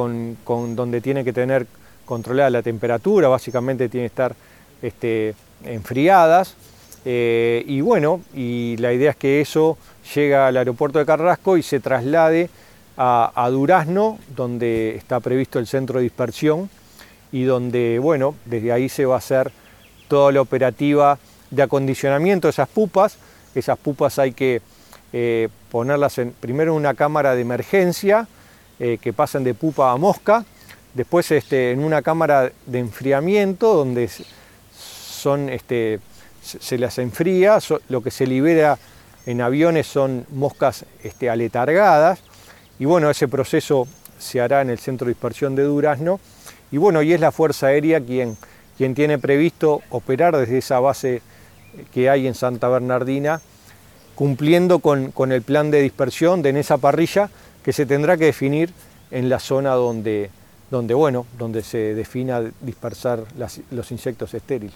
donde 0.45 1.01
tienen 1.01 1.25
que 1.25 1.33
tener 1.33 1.67
controlada 2.11 2.51
la 2.51 2.63
temperatura, 2.63 3.29
básicamente 3.29 3.89
tienen 3.89 4.09
que 4.09 4.13
estar 4.13 4.35
este, 4.83 5.33
enfriadas. 5.65 6.57
Eh, 7.05 7.63
y 7.69 7.81
bueno, 7.83 8.21
y 8.35 8.77
la 8.79 8.93
idea 8.93 9.11
es 9.11 9.17
que 9.17 9.41
eso 9.41 9.79
llega 10.13 10.49
al 10.49 10.57
aeropuerto 10.57 10.99
de 10.99 11.07
Carrasco 11.07 11.57
y 11.57 11.63
se 11.63 11.79
traslade 11.79 12.51
a, 12.97 13.49
Durazno, 13.51 14.19
donde 14.37 14.97
está 14.97 15.21
previsto 15.21 15.61
el 15.61 15.69
centro 15.69 15.99
de 15.99 16.03
dispersión 16.03 16.69
y 17.33 17.45
donde, 17.45 18.01
bueno, 18.01 18.35
desde 18.45 18.73
ahí 18.73 18.89
se 18.89 19.07
va 19.07 19.15
a 19.15 19.19
hacer 19.19 19.53
toda 20.09 20.33
la 20.33 20.41
operativa 20.43 21.17
de 21.51 21.63
acondicionamiento 21.63 22.49
de 22.49 22.51
esas 22.51 22.69
pupas. 22.69 23.19
Esas 23.55 23.79
pupas 23.79 24.19
hay 24.19 24.33
que 24.33 24.61
eh, 25.13 25.49
ponerlas 25.71 26.19
en, 26.19 26.33
primero 26.33 26.73
en 26.73 26.79
una 26.79 26.95
cámara 26.95 27.37
de 27.37 27.41
emergencia, 27.41 28.27
eh, 28.81 28.99
que 29.01 29.13
pasen 29.13 29.45
de 29.45 29.55
pupa 29.55 29.93
a 29.93 29.97
mosca, 29.97 30.45
después 30.95 31.31
este, 31.31 31.73
en 31.73 31.83
una 31.85 32.03
cámara 32.03 32.53
de 32.67 32.79
enfriamiento 32.79 33.75
donde 33.75 34.11
son, 34.73 35.51
este, 35.51 36.01
se 36.43 36.79
las 36.79 36.99
enfría, 36.99 37.59
lo 37.89 38.03
que 38.03 38.11
se 38.11 38.27
libera 38.27 38.79
en 39.27 39.41
aviones 39.41 39.87
son 39.87 40.27
moscas 40.31 40.85
este, 41.03 41.31
aletargadas, 41.31 42.21
y 42.79 42.87
bueno, 42.87 43.11
ese 43.11 43.29
proceso 43.29 43.87
se 44.19 44.41
hará 44.41 44.63
en 44.63 44.71
el 44.71 44.79
centro 44.79 45.07
de 45.07 45.13
dispersión 45.13 45.55
de 45.55 45.65
Durazno, 45.65 46.21
y 46.73 46.79
bueno, 46.79 47.03
y 47.03 47.13
es 47.13 47.21
la 47.21 47.33
Fuerza 47.33 47.69
Aérea 47.69 48.01
quien, 48.01 48.37
quien 48.77 48.95
tiene 48.95 49.19
previsto 49.19 49.83
operar 49.91 50.37
desde 50.37 50.59
esa 50.59 50.81
base 50.81 51.23
que 51.93 52.09
hay 52.09 52.27
en 52.27 52.35
Santa 52.35 52.69
Bernardina 52.69 53.41
cumpliendo 54.21 54.81
con, 54.81 55.33
el 55.33 55.41
plan 55.41 55.71
de 55.71 55.81
dispersión 55.81 56.43
de 56.43 56.51
en 56.51 56.59
esa 56.59 56.77
parrilla 56.77 57.31
que 57.65 57.73
se 57.73 57.87
tendrá 57.87 58.19
que 58.19 58.27
definir 58.27 58.71
en 59.11 59.31
la 59.31 59.39
zona 59.39 59.71
donde, 59.71 60.31
donde, 60.71 60.95
bueno, 60.95 61.27
donde 61.39 61.63
se 61.63 61.95
defina 61.95 62.43
dispersar 62.61 63.25
los 63.71 63.91
insectos 63.91 64.35
estériles. 64.35 64.75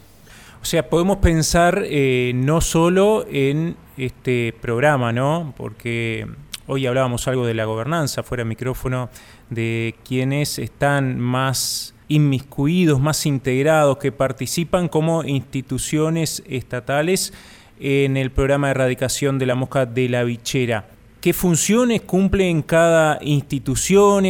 O 0.64 0.66
sea, 0.66 0.88
podemos 0.88 1.18
pensar 1.18 1.82
eh, 1.84 2.32
no 2.34 2.62
solo 2.62 3.26
en 3.30 3.76
este 3.98 4.54
programa, 4.62 5.12
¿no? 5.12 5.52
Porque 5.58 6.26
hoy 6.66 6.86
hablábamos 6.86 7.28
algo 7.28 7.44
de 7.44 7.52
la 7.52 7.66
gobernanza, 7.66 8.22
fuera 8.22 8.46
micrófono, 8.46 9.10
de 9.50 9.94
quienes 10.08 10.58
están 10.58 11.20
más 11.20 11.94
inmiscuidos, 12.08 12.98
más 12.98 13.26
integrados, 13.26 13.98
que 13.98 14.10
participan 14.10 14.88
como 14.88 15.22
instituciones 15.24 16.42
estatales 16.48 17.34
en 17.78 18.16
el 18.16 18.30
programa 18.30 18.68
de 18.68 18.70
erradicación 18.70 19.38
de 19.38 19.44
la 19.44 19.54
mosca 19.54 19.84
de 19.84 20.08
la 20.08 20.24
bichera. 20.24 20.86
¿Qué 21.20 21.34
funciones 21.34 22.00
cumplen 22.02 22.62
cada 22.62 23.18
institución? 23.22 24.24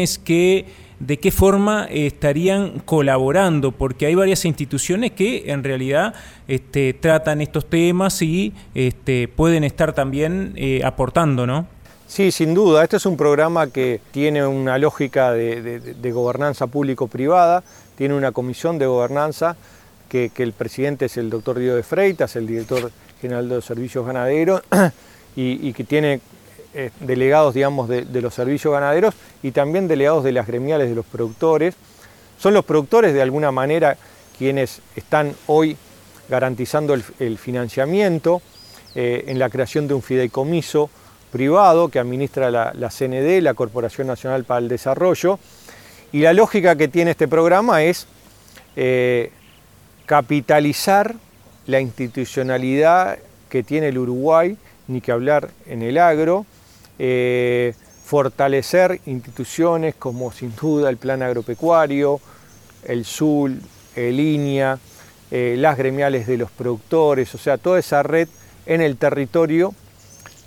¿De 1.06 1.18
qué 1.18 1.30
forma 1.30 1.86
estarían 1.90 2.78
colaborando? 2.78 3.72
Porque 3.72 4.06
hay 4.06 4.14
varias 4.14 4.46
instituciones 4.46 5.10
que 5.12 5.50
en 5.52 5.62
realidad 5.62 6.14
este, 6.48 6.94
tratan 6.94 7.42
estos 7.42 7.68
temas 7.68 8.22
y 8.22 8.54
este, 8.74 9.28
pueden 9.28 9.64
estar 9.64 9.92
también 9.92 10.54
eh, 10.56 10.80
aportando, 10.82 11.46
¿no? 11.46 11.66
Sí, 12.06 12.30
sin 12.32 12.54
duda. 12.54 12.82
Este 12.82 12.96
es 12.96 13.04
un 13.04 13.18
programa 13.18 13.66
que 13.66 14.00
tiene 14.12 14.46
una 14.46 14.78
lógica 14.78 15.32
de, 15.32 16.10
gobernanza 16.10 16.68
público-privada, 16.68 17.62
tiene 17.96 18.14
una 18.14 18.32
comisión 18.32 18.78
de 18.78 18.86
gobernanza 18.86 19.56
que, 20.08 20.30
que, 20.30 20.42
el 20.42 20.54
presidente 20.54 21.04
es 21.06 21.18
el 21.18 21.28
doctor 21.28 21.58
Diego 21.58 21.76
de 21.76 21.82
Freitas, 21.82 22.34
el 22.36 22.46
director 22.46 22.90
General 23.20 23.46
de 23.46 23.56
los 23.56 23.64
Servicios 23.66 24.06
Ganaderos 24.06 24.62
y, 25.36 25.72
que 25.74 25.84
tiene 25.84 26.20
eh, 26.74 26.90
delegados, 27.00 27.54
digamos, 27.54 27.88
de, 27.88 28.04
los 28.20 28.34
servicios 28.34 28.72
ganaderos 28.72 29.14
y 29.42 29.52
también 29.52 29.86
delegados 29.86 30.24
de 30.24 30.32
las 30.32 30.46
gremiales 30.46 30.88
de 30.88 30.96
los 30.96 31.06
productores. 31.06 31.76
Son 32.38 32.52
los 32.52 32.64
productores, 32.64 33.14
de 33.14 33.22
alguna 33.22 33.52
manera, 33.52 33.96
quienes 34.36 34.80
están 34.96 35.34
hoy 35.46 35.76
garantizando 36.28 36.94
el, 36.94 37.38
financiamiento 37.38 38.42
eh, 38.96 39.24
en 39.28 39.38
la 39.38 39.50
creación 39.50 39.86
de 39.86 39.94
un 39.94 40.02
fideicomiso 40.02 40.90
privado 41.30 41.88
que 41.88 41.98
administra 41.98 42.50
la, 42.50 42.90
CND, 42.90 43.40
la 43.40 43.54
Corporación 43.54 44.06
Nacional 44.06 44.44
para 44.44 44.58
el 44.58 44.68
Desarrollo. 44.68 45.38
Y 46.12 46.20
la 46.20 46.32
lógica 46.32 46.76
que 46.76 46.88
tiene 46.88 47.12
este 47.12 47.28
programa 47.28 47.84
es 47.84 48.06
eh, 48.74 49.30
capitalizar 50.06 51.14
la 51.66 51.80
institucionalidad 51.80 53.18
que 53.48 53.62
tiene 53.62 53.88
el 53.88 53.98
Uruguay, 53.98 54.56
ni 54.88 55.00
que 55.00 55.12
hablar 55.12 55.50
en 55.66 55.82
el 55.82 55.98
agro, 55.98 56.46
eh, 56.98 57.74
fortalecer 58.04 59.00
instituciones 59.06 59.94
como 59.94 60.30
sin 60.30 60.54
duda 60.54 60.90
el 60.90 60.98
Plan 60.98 61.22
Agropecuario, 61.22 62.20
el 62.84 63.04
SUL, 63.04 63.60
el 63.96 64.20
INIA, 64.20 64.78
eh, 65.30 65.56
las 65.58 65.78
gremiales 65.78 66.26
de 66.26 66.36
los 66.36 66.50
productores, 66.50 67.34
o 67.34 67.38
sea, 67.38 67.56
toda 67.56 67.78
esa 67.78 68.02
red 68.02 68.28
en 68.66 68.80
el 68.80 68.96
territorio 68.98 69.74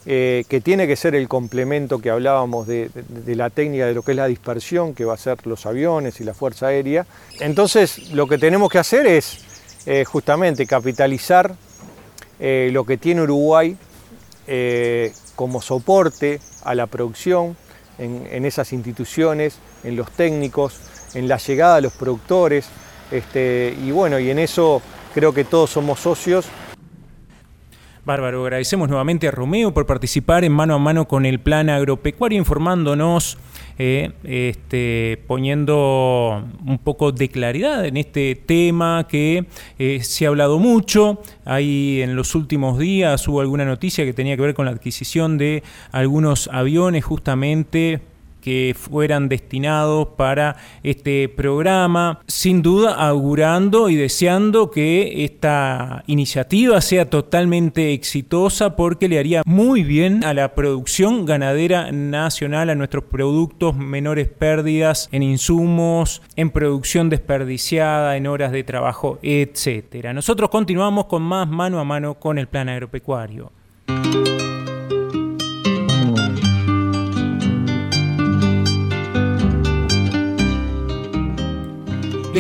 eh, 0.06 0.46
que 0.48 0.62
tiene 0.62 0.88
que 0.88 0.96
ser 0.96 1.16
el 1.16 1.28
complemento 1.28 2.00
que 2.00 2.10
hablábamos 2.10 2.68
de, 2.68 2.90
la 3.26 3.50
técnica 3.50 3.88
de 3.88 3.94
lo 3.94 4.04
que 4.04 4.12
es 4.12 4.18
la 4.18 4.28
dispersión, 4.28 4.94
que 4.94 5.04
va 5.04 5.16
a 5.16 5.18
ser 5.18 5.46
los 5.46 5.66
aviones 5.66 6.22
y 6.22 6.24
la 6.24 6.34
Fuerza 6.34 6.68
Aérea. 6.68 7.06
Entonces, 7.40 8.12
lo 8.12 8.28
que 8.28 8.38
tenemos 8.38 8.72
que 8.72 8.78
hacer 8.78 9.08
es 9.08 9.40
eh, 9.86 10.06
justamente 10.06 10.66
capitalizar 10.66 11.56
lo 12.40 12.86
que 12.86 12.98
tiene 12.98 13.24
Uruguay 13.24 13.76
como 15.38 15.62
soporte 15.62 16.42
a 16.66 16.76
la 16.76 16.88
producción 16.88 17.56
en, 18.00 18.44
esas 18.44 18.74
instituciones, 18.74 19.60
en 19.84 19.96
los 19.96 20.12
técnicos, 20.12 20.80
en 21.14 21.28
la 21.30 21.38
llegada 21.38 21.78
de 21.78 21.84
los 21.84 21.94
productores, 21.94 22.66
este, 23.12 23.74
y 23.82 23.92
bueno, 23.92 24.20
y 24.20 24.30
en 24.30 24.40
eso 24.40 24.82
creo 25.14 25.34
que 25.34 25.46
todos 25.46 25.70
somos 25.70 26.00
socios 26.02 26.46
Bárbaro, 28.08 28.44
agradecemos 28.44 28.88
nuevamente 28.88 29.28
a 29.28 29.32
Romeo 29.32 29.74
por 29.74 29.86
participar 29.86 30.46
en 30.46 30.54
mano 30.54 30.76
a 30.76 30.80
mano 30.80 31.10
con 31.10 31.26
el 31.26 31.42
plan 31.42 31.70
agropecuario, 31.70 32.38
informándonos 32.38 33.38
eh, 33.78 34.14
este, 34.24 35.22
poniendo 35.28 36.42
un 36.66 36.78
poco 36.78 37.12
de 37.12 37.28
claridad 37.28 37.86
en 37.86 37.98
este 37.98 38.36
tema 38.36 39.08
que 39.10 39.48
eh, 39.78 40.00
se 40.04 40.24
ha 40.24 40.30
hablado 40.30 40.58
mucho. 40.58 41.22
Ahí 41.44 42.02
en 42.02 42.16
los 42.16 42.34
últimos 42.34 42.80
días 42.80 43.28
hubo 43.28 43.42
alguna 43.42 43.66
noticia 43.66 44.06
que 44.06 44.14
tenía 44.14 44.38
que 44.38 44.42
ver 44.42 44.54
con 44.54 44.68
la 44.68 44.72
adquisición 44.72 45.38
de 45.38 45.62
algunos 45.92 46.50
aviones 46.54 47.04
justamente 47.04 48.00
que 48.48 48.74
fueran 48.80 49.28
destinados 49.28 50.08
para 50.16 50.56
este 50.82 51.28
programa, 51.28 52.22
sin 52.28 52.62
duda 52.62 52.94
augurando 52.94 53.90
y 53.90 53.98
deseando 53.98 54.72
que 54.72 55.26
esta 55.26 56.06
iniciativa 56.08 56.80
sea 56.80 57.10
totalmente 57.10 57.92
exitosa 57.92 58.78
porque 58.78 59.10
le 59.10 59.20
haría 59.20 59.42
muy 59.46 59.84
bien 59.84 60.24
a 60.24 60.34
la 60.34 60.56
producción 60.56 61.26
ganadera 61.26 61.92
nacional, 61.92 62.70
a 62.70 62.76
nuestros 62.76 63.04
productos, 63.04 63.76
menores 63.76 64.30
pérdidas 64.30 65.10
en 65.12 65.24
insumos, 65.24 66.22
en 66.38 66.50
producción 66.52 67.10
desperdiciada, 67.10 68.16
en 68.16 68.28
horas 68.28 68.54
de 68.54 68.64
trabajo, 68.64 69.20
etcétera. 69.24 70.14
Nosotros 70.14 70.50
continuamos 70.50 71.08
con 71.08 71.22
más 71.22 71.50
mano 71.50 71.82
a 71.82 71.84
mano 71.84 72.14
con 72.14 72.38
el 72.38 72.48
plan 72.48 72.70
agropecuario. 72.70 73.52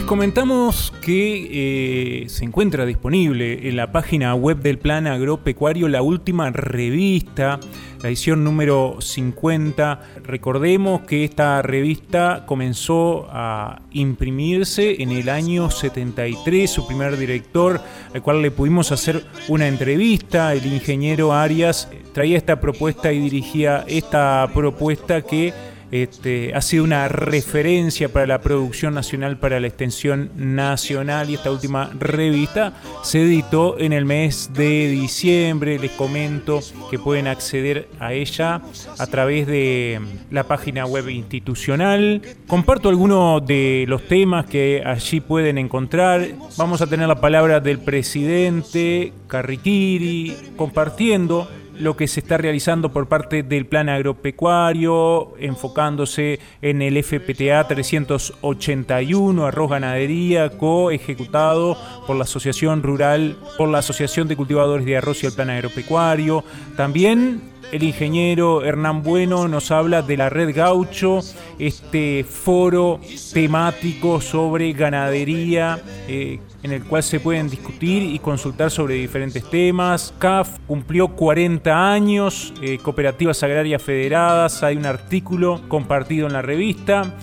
Comentamos 0.03 0.93
que 1.01 2.23
eh, 2.23 2.29
se 2.29 2.45
encuentra 2.45 2.85
disponible 2.85 3.67
en 3.67 3.77
la 3.77 3.91
página 3.91 4.35
web 4.35 4.57
del 4.57 4.77
Plan 4.77 5.07
Agropecuario 5.07 5.87
la 5.87 6.01
última 6.01 6.51
revista, 6.51 7.59
la 8.03 8.09
edición 8.09 8.43
número 8.43 8.97
50. 8.99 10.01
Recordemos 10.23 11.01
que 11.01 11.23
esta 11.23 11.61
revista 11.61 12.43
comenzó 12.45 13.27
a 13.31 13.81
imprimirse 13.91 15.01
en 15.01 15.11
el 15.11 15.29
año 15.29 15.71
73. 15.71 16.69
Su 16.69 16.85
primer 16.85 17.17
director, 17.17 17.81
al 18.13 18.21
cual 18.21 18.41
le 18.41 18.51
pudimos 18.51 18.91
hacer 18.91 19.25
una 19.47 19.67
entrevista, 19.67 20.53
el 20.53 20.65
ingeniero 20.65 21.33
Arias, 21.33 21.89
traía 22.13 22.37
esta 22.37 22.59
propuesta 22.59 23.13
y 23.13 23.19
dirigía 23.19 23.85
esta 23.87 24.49
propuesta 24.53 25.21
que 25.21 25.53
este, 25.91 26.53
ha 26.53 26.61
sido 26.61 26.83
una 26.83 27.07
referencia 27.07 28.09
para 28.09 28.27
la 28.27 28.41
producción 28.41 28.93
nacional, 28.93 29.37
para 29.37 29.59
la 29.59 29.67
extensión 29.67 30.31
nacional 30.35 31.29
y 31.29 31.35
esta 31.35 31.51
última 31.51 31.89
revista 31.97 32.73
se 33.03 33.21
editó 33.21 33.79
en 33.79 33.93
el 33.93 34.05
mes 34.05 34.51
de 34.53 34.89
diciembre. 34.89 35.79
Les 35.79 35.91
comento 35.91 36.59
que 36.89 36.99
pueden 36.99 37.27
acceder 37.27 37.87
a 37.99 38.13
ella 38.13 38.61
a 38.97 39.07
través 39.07 39.47
de 39.47 40.01
la 40.29 40.43
página 40.43 40.85
web 40.85 41.09
institucional. 41.09 42.21
Comparto 42.47 42.89
algunos 42.89 43.45
de 43.45 43.85
los 43.87 44.07
temas 44.07 44.45
que 44.45 44.83
allí 44.85 45.21
pueden 45.21 45.57
encontrar. 45.57 46.27
Vamos 46.57 46.81
a 46.81 46.87
tener 46.87 47.07
la 47.07 47.21
palabra 47.21 47.59
del 47.59 47.79
presidente 47.79 49.13
Carriquiri 49.27 50.35
compartiendo 50.55 51.47
lo 51.79 51.95
que 51.95 52.07
se 52.07 52.19
está 52.19 52.37
realizando 52.37 52.91
por 52.91 53.07
parte 53.07 53.43
del 53.43 53.65
plan 53.65 53.89
agropecuario, 53.89 55.33
enfocándose 55.39 56.39
en 56.61 56.81
el 56.81 57.01
FPTA 57.03 57.67
381, 57.67 59.45
arroz 59.45 59.69
ganadería, 59.69 60.49
co-ejecutado 60.57 61.77
por 62.05 62.15
la 62.15 62.23
Asociación 62.23 62.83
Rural, 62.83 63.37
por 63.57 63.69
la 63.69 63.79
Asociación 63.79 64.27
de 64.27 64.35
Cultivadores 64.35 64.85
de 64.85 64.97
Arroz 64.97 65.23
y 65.23 65.27
el 65.27 65.33
plan 65.33 65.49
agropecuario. 65.49 66.43
También 66.75 67.41
el 67.71 67.83
ingeniero 67.83 68.63
Hernán 68.63 69.03
Bueno 69.03 69.47
nos 69.47 69.71
habla 69.71 70.01
de 70.01 70.17
la 70.17 70.29
Red 70.29 70.55
Gaucho, 70.55 71.19
este 71.59 72.23
foro 72.23 72.99
temático 73.33 74.21
sobre 74.21 74.71
ganadería 74.73 75.79
eh, 76.07 76.39
en 76.63 76.71
el 76.71 76.83
cual 76.83 77.03
se 77.03 77.19
pueden 77.19 77.49
discutir 77.49 78.03
y 78.03 78.19
consultar 78.19 78.71
sobre 78.71 78.95
diferentes 78.95 79.43
temas. 79.49 80.13
CAF 80.17 80.59
cumplió 80.67 81.09
40 81.09 81.91
años, 81.91 82.53
eh, 82.61 82.77
Cooperativas 82.81 83.43
Agrarias 83.43 83.81
Federadas, 83.81 84.63
hay 84.63 84.77
un 84.77 84.85
artículo 84.85 85.61
compartido 85.67 86.27
en 86.27 86.33
la 86.33 86.41
revista. 86.41 87.13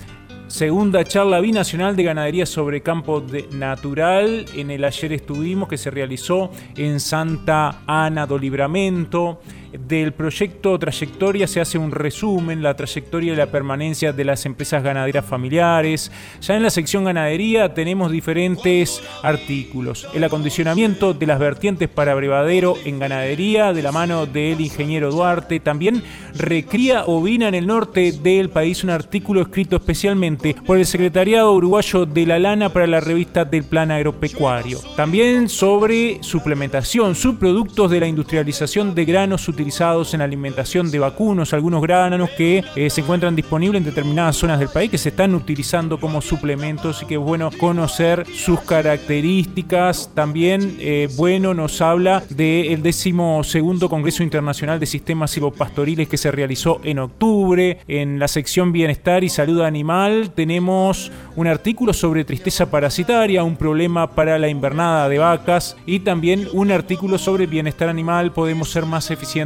Segunda 0.47 1.03
charla 1.03 1.39
binacional 1.39 1.95
de 1.95 2.03
ganadería 2.03 2.45
sobre 2.45 2.81
campo 2.81 3.25
natural. 3.51 4.45
En 4.55 4.69
el 4.69 4.85
ayer 4.85 5.11
estuvimos 5.11 5.67
que 5.67 5.77
se 5.77 5.89
realizó 5.89 6.51
en 6.77 6.99
Santa 6.99 7.81
Ana 7.87 8.27
do 8.27 8.37
Libramento. 8.37 9.41
Del 9.79 10.13
proyecto 10.13 10.79
Trayectoria 10.79 11.47
se 11.47 11.59
hace 11.59 11.77
un 11.77 11.91
resumen, 11.91 12.63
la 12.63 12.75
trayectoria 12.75 13.33
y 13.33 13.35
la 13.35 13.47
permanencia 13.47 14.13
de 14.13 14.23
las 14.23 14.45
empresas 14.45 14.83
ganaderas 14.83 15.25
familiares. 15.25 16.11
Ya 16.41 16.55
en 16.55 16.63
la 16.63 16.69
sección 16.69 17.03
ganadería 17.03 17.73
tenemos 17.73 18.11
diferentes 18.11 19.01
artículos. 19.21 20.07
El 20.13 20.23
acondicionamiento 20.23 21.13
de 21.13 21.25
las 21.25 21.39
vertientes 21.39 21.89
para 21.89 22.15
brevadero 22.15 22.75
en 22.85 22.99
ganadería 22.99 23.73
de 23.73 23.81
la 23.81 23.91
mano 23.91 24.25
del 24.25 24.61
ingeniero 24.61 25.11
Duarte. 25.11 25.59
También 25.59 26.03
recría 26.33 27.05
ovina 27.05 27.47
en 27.47 27.55
el 27.55 27.67
norte 27.67 28.11
del 28.11 28.49
país, 28.49 28.83
un 28.83 28.91
artículo 28.91 29.41
escrito 29.41 29.75
especialmente 29.75 30.55
por 30.65 30.77
el 30.77 30.85
Secretariado 30.85 31.53
Uruguayo 31.53 32.05
de 32.05 32.25
la 32.25 32.39
Lana 32.39 32.69
para 32.69 32.87
la 32.87 33.01
revista 33.01 33.45
del 33.45 33.63
Plan 33.63 33.91
Agropecuario. 33.91 34.79
También 34.95 35.49
sobre 35.49 36.23
suplementación, 36.23 37.15
subproductos 37.15 37.91
de 37.91 37.99
la 37.99 38.07
industrialización 38.07 38.95
de 38.95 39.05
granos 39.05 39.47
utilizados 39.47 39.64
en 39.65 40.21
alimentación 40.21 40.91
de 40.91 40.99
vacunos, 40.99 41.51
algunos 41.53 41.81
granos 41.81 42.29
que 42.31 42.63
eh, 42.75 42.89
se 42.91 43.01
encuentran 43.01 43.35
disponibles 43.35 43.79
en 43.79 43.85
determinadas 43.85 44.35
zonas 44.35 44.59
del 44.59 44.69
país, 44.69 44.91
que 44.91 44.99
se 44.99 45.09
están 45.09 45.33
utilizando 45.33 45.99
como 45.99 46.21
suplementos 46.21 47.01
y 47.01 47.07
que 47.07 47.15
es 47.15 47.19
bueno 47.19 47.49
conocer 47.57 48.27
sus 48.27 48.61
características. 48.61 50.11
También, 50.13 50.77
eh, 50.79 51.09
bueno, 51.17 51.55
nos 51.55 51.81
habla 51.81 52.23
del 52.29 52.83
décimo 52.83 53.43
segundo 53.43 53.89
Congreso 53.89 54.21
Internacional 54.21 54.79
de 54.79 54.85
Sistemas 54.85 55.31
Silvopastoriles 55.31 56.07
que 56.07 56.17
se 56.17 56.31
realizó 56.31 56.79
en 56.83 56.99
octubre. 56.99 57.79
En 57.87 58.19
la 58.19 58.27
sección 58.27 58.71
Bienestar 58.71 59.23
y 59.23 59.29
Salud 59.29 59.61
Animal 59.61 60.29
tenemos 60.35 61.11
un 61.35 61.47
artículo 61.47 61.91
sobre 61.91 62.23
tristeza 62.23 62.69
parasitaria, 62.69 63.43
un 63.43 63.57
problema 63.57 64.11
para 64.11 64.37
la 64.37 64.47
invernada 64.47 65.09
de 65.09 65.17
vacas 65.17 65.75
y 65.87 66.01
también 66.01 66.47
un 66.53 66.71
artículo 66.71 67.17
sobre 67.17 67.47
bienestar 67.47 67.89
animal, 67.89 68.31
podemos 68.31 68.69
ser 68.71 68.85
más 68.85 69.09
eficientes 69.09 69.44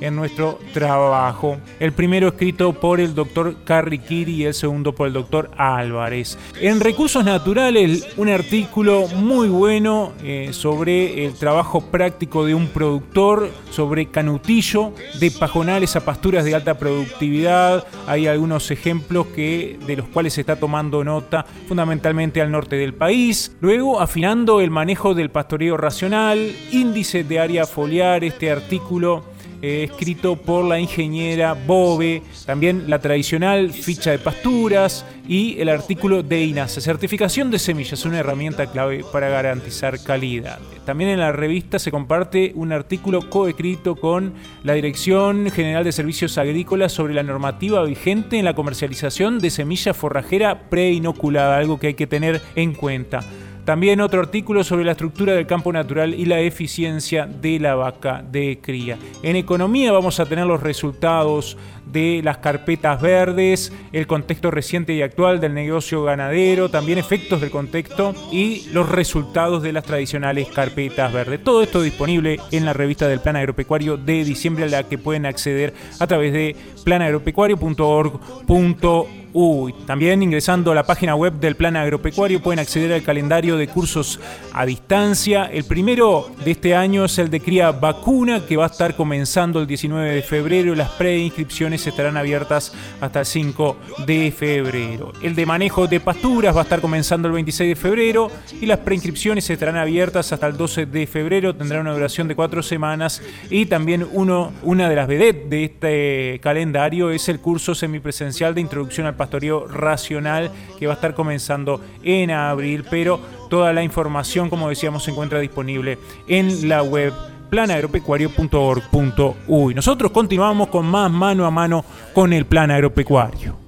en 0.00 0.16
nuestro 0.16 0.58
trabajo. 0.74 1.56
El 1.78 1.92
primero 1.92 2.28
escrito 2.28 2.72
por 2.72 3.00
el 3.00 3.14
doctor 3.14 3.56
Carri 3.64 3.98
Kiri 3.98 4.34
y 4.34 4.44
el 4.44 4.54
segundo 4.54 4.94
por 4.94 5.06
el 5.06 5.14
doctor 5.14 5.50
Álvarez. 5.56 6.38
En 6.60 6.80
Recursos 6.80 7.24
Naturales, 7.24 8.06
un 8.16 8.28
artículo 8.28 9.06
muy 9.08 9.48
bueno 9.48 10.12
eh, 10.22 10.50
sobre 10.52 11.24
el 11.24 11.34
trabajo 11.34 11.80
práctico 11.80 12.44
de 12.44 12.54
un 12.54 12.68
productor, 12.68 13.50
sobre 13.70 14.06
canutillo, 14.06 14.92
de 15.18 15.30
pajonales 15.30 15.96
a 15.96 16.04
pasturas 16.04 16.44
de 16.44 16.54
alta 16.54 16.78
productividad. 16.78 17.86
Hay 18.06 18.26
algunos 18.26 18.70
ejemplos 18.70 19.28
que, 19.28 19.78
de 19.86 19.96
los 19.96 20.08
cuales 20.08 20.34
se 20.34 20.42
está 20.42 20.56
tomando 20.56 21.02
nota, 21.04 21.46
fundamentalmente 21.66 22.40
al 22.40 22.50
norte 22.50 22.76
del 22.76 22.94
país. 22.94 23.56
Luego, 23.60 24.00
afinando 24.00 24.60
el 24.60 24.70
manejo 24.70 25.14
del 25.14 25.30
pastoreo 25.30 25.76
racional, 25.76 26.52
índice 26.72 27.24
de 27.24 27.38
área 27.38 27.66
foliar, 27.66 28.24
este 28.24 28.50
artículo 28.50 29.29
eh, 29.62 29.88
escrito 29.90 30.36
por 30.36 30.64
la 30.64 30.80
ingeniera 30.80 31.54
Bove, 31.54 32.22
también 32.46 32.88
la 32.88 32.98
tradicional 32.98 33.70
ficha 33.72 34.10
de 34.10 34.18
pasturas 34.18 35.04
y 35.28 35.60
el 35.60 35.68
artículo 35.68 36.22
de 36.22 36.44
INASE, 36.44 36.80
certificación 36.80 37.50
de 37.50 37.58
semillas, 37.58 38.04
una 38.04 38.18
herramienta 38.18 38.66
clave 38.66 39.04
para 39.12 39.28
garantizar 39.28 40.02
calidad. 40.02 40.58
También 40.84 41.10
en 41.10 41.20
la 41.20 41.30
revista 41.30 41.78
se 41.78 41.90
comparte 41.90 42.52
un 42.54 42.72
artículo 42.72 43.28
coescrito 43.28 43.96
con 43.96 44.32
la 44.64 44.72
Dirección 44.72 45.50
General 45.50 45.84
de 45.84 45.92
Servicios 45.92 46.38
Agrícolas 46.38 46.92
sobre 46.92 47.14
la 47.14 47.22
normativa 47.22 47.84
vigente 47.84 48.38
en 48.38 48.44
la 48.44 48.54
comercialización 48.54 49.38
de 49.38 49.50
semilla 49.50 49.94
forrajera 49.94 50.68
preinoculada, 50.70 51.58
algo 51.58 51.78
que 51.78 51.88
hay 51.88 51.94
que 51.94 52.06
tener 52.06 52.40
en 52.56 52.72
cuenta. 52.72 53.22
También 53.64 54.00
otro 54.00 54.20
artículo 54.20 54.64
sobre 54.64 54.84
la 54.84 54.92
estructura 54.92 55.34
del 55.34 55.46
campo 55.46 55.72
natural 55.72 56.14
y 56.14 56.24
la 56.24 56.40
eficiencia 56.40 57.26
de 57.26 57.60
la 57.60 57.74
vaca 57.74 58.24
de 58.28 58.58
cría. 58.60 58.98
En 59.22 59.36
economía 59.36 59.92
vamos 59.92 60.18
a 60.18 60.26
tener 60.26 60.46
los 60.46 60.62
resultados 60.62 61.56
de 61.92 62.20
las 62.22 62.38
carpetas 62.38 63.00
verdes, 63.00 63.72
el 63.92 64.06
contexto 64.06 64.50
reciente 64.50 64.94
y 64.94 65.02
actual 65.02 65.40
del 65.40 65.54
negocio 65.54 66.04
ganadero, 66.04 66.68
también 66.68 66.98
efectos 66.98 67.40
del 67.40 67.50
contexto 67.50 68.14
y 68.32 68.68
los 68.72 68.88
resultados 68.88 69.62
de 69.62 69.72
las 69.72 69.84
tradicionales 69.84 70.48
carpetas 70.48 71.12
verdes. 71.12 71.42
Todo 71.42 71.62
esto 71.62 71.82
disponible 71.82 72.38
en 72.50 72.64
la 72.64 72.72
revista 72.72 73.08
del 73.08 73.20
Plan 73.20 73.36
Agropecuario 73.36 73.96
de 73.96 74.24
diciembre 74.24 74.64
a 74.64 74.68
la 74.68 74.82
que 74.84 74.98
pueden 74.98 75.26
acceder 75.26 75.74
a 75.98 76.06
través 76.06 76.32
de 76.32 76.56
planagropecuario.org.org 76.84 79.20
Uy, 79.32 79.72
también 79.86 80.24
ingresando 80.24 80.72
a 80.72 80.74
la 80.74 80.82
página 80.82 81.14
web 81.14 81.34
del 81.34 81.54
Plan 81.54 81.76
Agropecuario 81.76 82.42
pueden 82.42 82.58
acceder 82.58 82.92
al 82.92 83.04
calendario 83.04 83.56
de 83.56 83.68
cursos 83.68 84.18
a 84.52 84.66
distancia. 84.66 85.44
El 85.44 85.62
primero 85.64 86.28
de 86.44 86.50
este 86.50 86.74
año 86.74 87.04
es 87.04 87.16
el 87.18 87.30
de 87.30 87.38
cría 87.38 87.70
vacuna 87.70 88.44
que 88.44 88.56
va 88.56 88.64
a 88.64 88.68
estar 88.68 88.96
comenzando 88.96 89.60
el 89.60 89.68
19 89.68 90.16
de 90.16 90.22
febrero. 90.22 90.74
Las 90.74 90.90
preinscripciones 90.90 91.79
estarán 91.86 92.16
abiertas 92.16 92.72
hasta 93.00 93.20
el 93.20 93.26
5 93.26 93.76
de 94.06 94.32
febrero. 94.36 95.12
El 95.22 95.34
de 95.34 95.46
manejo 95.46 95.86
de 95.86 96.00
pasturas 96.00 96.54
va 96.54 96.60
a 96.60 96.64
estar 96.64 96.80
comenzando 96.80 97.28
el 97.28 97.34
26 97.34 97.70
de 97.70 97.76
febrero 97.76 98.30
y 98.60 98.66
las 98.66 98.78
preinscripciones 98.78 99.48
estarán 99.48 99.76
abiertas 99.76 100.32
hasta 100.32 100.46
el 100.46 100.56
12 100.56 100.86
de 100.86 101.06
febrero. 101.06 101.54
Tendrá 101.54 101.80
una 101.80 101.92
duración 101.92 102.28
de 102.28 102.36
cuatro 102.36 102.62
semanas 102.62 103.22
y 103.50 103.66
también 103.66 104.06
uno, 104.12 104.52
una 104.62 104.88
de 104.88 104.96
las 104.96 105.08
vedettes 105.08 105.50
de 105.50 105.64
este 105.64 106.40
calendario 106.42 107.10
es 107.10 107.28
el 107.28 107.40
curso 107.40 107.74
semipresencial 107.74 108.54
de 108.54 108.60
introducción 108.60 109.06
al 109.06 109.16
pastoreo 109.16 109.66
racional 109.66 110.50
que 110.78 110.86
va 110.86 110.94
a 110.94 110.96
estar 110.96 111.14
comenzando 111.14 111.80
en 112.02 112.30
abril, 112.30 112.84
pero 112.90 113.20
toda 113.48 113.72
la 113.72 113.82
información, 113.82 114.48
como 114.48 114.68
decíamos, 114.68 115.04
se 115.04 115.10
encuentra 115.10 115.40
disponible 115.40 115.98
en 116.28 116.68
la 116.68 116.82
web 116.82 117.12
planagropecuario.org.uy. 117.50 119.74
Nosotros 119.74 120.12
continuamos 120.12 120.68
con 120.68 120.86
más 120.86 121.10
mano 121.10 121.44
a 121.44 121.50
mano 121.50 121.84
con 122.14 122.32
el 122.32 122.46
plan 122.46 122.70
agropecuario. 122.70 123.58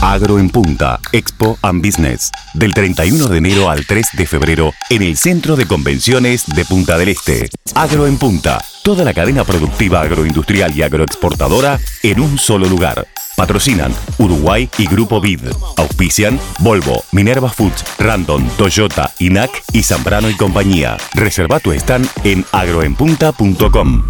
Agro 0.00 0.38
en 0.38 0.48
Punta, 0.50 1.00
Expo 1.10 1.58
and 1.62 1.84
Business, 1.84 2.30
del 2.54 2.72
31 2.74 3.26
de 3.26 3.38
enero 3.38 3.70
al 3.70 3.86
3 3.86 4.10
de 4.12 4.26
febrero 4.26 4.72
en 4.88 5.02
el 5.02 5.16
Centro 5.16 5.56
de 5.56 5.66
Convenciones 5.66 6.46
de 6.46 6.64
Punta 6.64 6.96
del 6.96 7.08
Este. 7.08 7.48
Agro 7.74 8.06
en 8.06 8.16
Punta, 8.16 8.62
toda 8.84 9.02
la 9.04 9.12
cadena 9.12 9.42
productiva 9.42 10.02
agroindustrial 10.02 10.76
y 10.76 10.82
agroexportadora 10.82 11.80
en 12.04 12.20
un 12.20 12.38
solo 12.38 12.68
lugar 12.68 13.08
Patrocinan 13.36 13.92
Uruguay 14.18 14.68
y 14.78 14.86
Grupo 14.86 15.20
Vid. 15.20 15.40
Auspician 15.76 16.40
Volvo, 16.60 17.04
Minerva 17.12 17.50
Foods, 17.50 17.84
Random, 17.98 18.48
Toyota, 18.56 19.12
INAC 19.18 19.62
y 19.72 19.82
Zambrano 19.82 20.30
y 20.30 20.34
compañía. 20.34 20.96
Reserva 21.14 21.60
tu 21.60 21.72
stand 21.72 22.08
en 22.24 22.44
agroenpunta.com. 22.52 24.02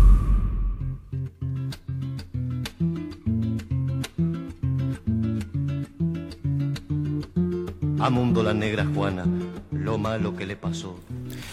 A 7.98 8.10
mundo 8.10 8.42
la 8.42 8.54
negra 8.54 8.86
Juana, 8.94 9.24
lo 9.72 9.98
malo 9.98 10.36
que 10.36 10.46
le 10.46 10.54
pasó. 10.54 10.96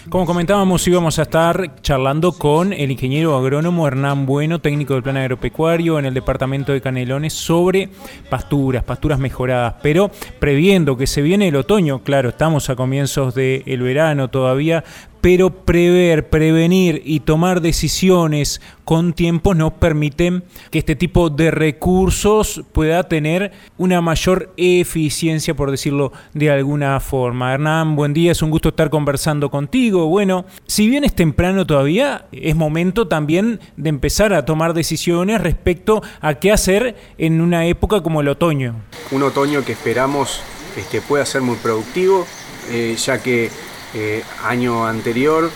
Como 0.10 0.26
comentábamos, 0.26 0.88
íbamos 0.88 1.19
a 1.19 1.24
estar 1.24 1.82
charlando 1.82 2.34
con 2.34 2.74
el 2.74 2.91
ingeniero 2.91 3.36
agrónomo 3.36 3.88
Hernán 3.88 4.26
Bueno, 4.26 4.60
técnico 4.60 4.93
del 4.93 5.04
plan 5.04 5.17
agropecuario 5.17 6.00
en 6.00 6.06
el 6.06 6.13
departamento 6.13 6.72
de 6.72 6.82
Canelones, 6.82 7.34
sobre 7.34 7.89
pasturas, 8.30 8.84
pasturas 8.84 9.19
mejoradas. 9.19 9.76
Pero 9.82 10.12
previendo 10.39 10.98
que 10.98 11.08
se 11.08 11.22
viene 11.22 11.48
el 11.48 11.56
otoño, 11.56 12.04
claro, 12.04 12.30
estamos 12.30 12.69
a 12.69 12.76
comienzos 12.76 13.34
del 13.36 13.82
verano 13.82 14.30
todavía, 14.30 14.84
pero 15.24 15.63
prever, 15.63 16.30
prevenir 16.30 17.02
y 17.06 17.22
tomar 17.22 17.62
decisiones 17.62 18.60
con 18.84 19.13
tiempo 19.13 19.54
nos 19.54 19.72
permiten 19.72 20.43
que 20.69 20.80
este 20.80 20.98
tipo 20.98 21.30
de 21.30 21.50
recursos 21.50 22.62
pueda 22.74 23.04
tener 23.04 23.54
una 23.78 24.02
mayor 24.02 24.54
eficiencia, 24.58 25.56
por 25.56 25.72
decirlo 25.72 26.12
de 26.34 26.52
alguna 26.52 27.00
forma. 27.00 27.54
Hernán, 27.54 27.96
buen 27.96 28.13
día, 28.13 28.34
es 28.34 28.41
un 28.41 28.52
gusto 28.52 28.67
estar 28.69 28.89
conversando 28.89 29.50
contigo. 29.50 29.72
Bueno, 29.73 30.45
si 30.67 30.88
bien 30.88 31.03
es 31.03 31.15
temprano 31.15 31.65
todavía, 31.65 32.27
es 32.31 32.55
momento 32.55 33.07
también 33.07 33.59
de 33.75 33.89
empezar 33.89 34.31
a 34.36 34.45
tomar 34.45 34.75
decisiones 34.75 35.41
respecto 35.41 36.03
a 36.21 36.36
qué 36.36 36.51
hacer 36.51 36.95
en 37.17 37.41
una 37.41 37.65
época 37.65 38.03
como 38.03 38.21
el 38.21 38.27
otoño. 38.27 38.75
Un 39.09 39.23
otoño 39.23 39.65
que 39.65 39.71
esperamos 39.71 40.41
este, 40.77 41.01
pueda 41.01 41.25
ser 41.25 41.41
muy 41.41 41.55
productivo, 41.55 42.27
eh, 42.69 42.95
ya 43.03 43.17
que 43.17 43.49
eh, 43.95 44.23
año 44.43 44.86
anterior 44.86 45.49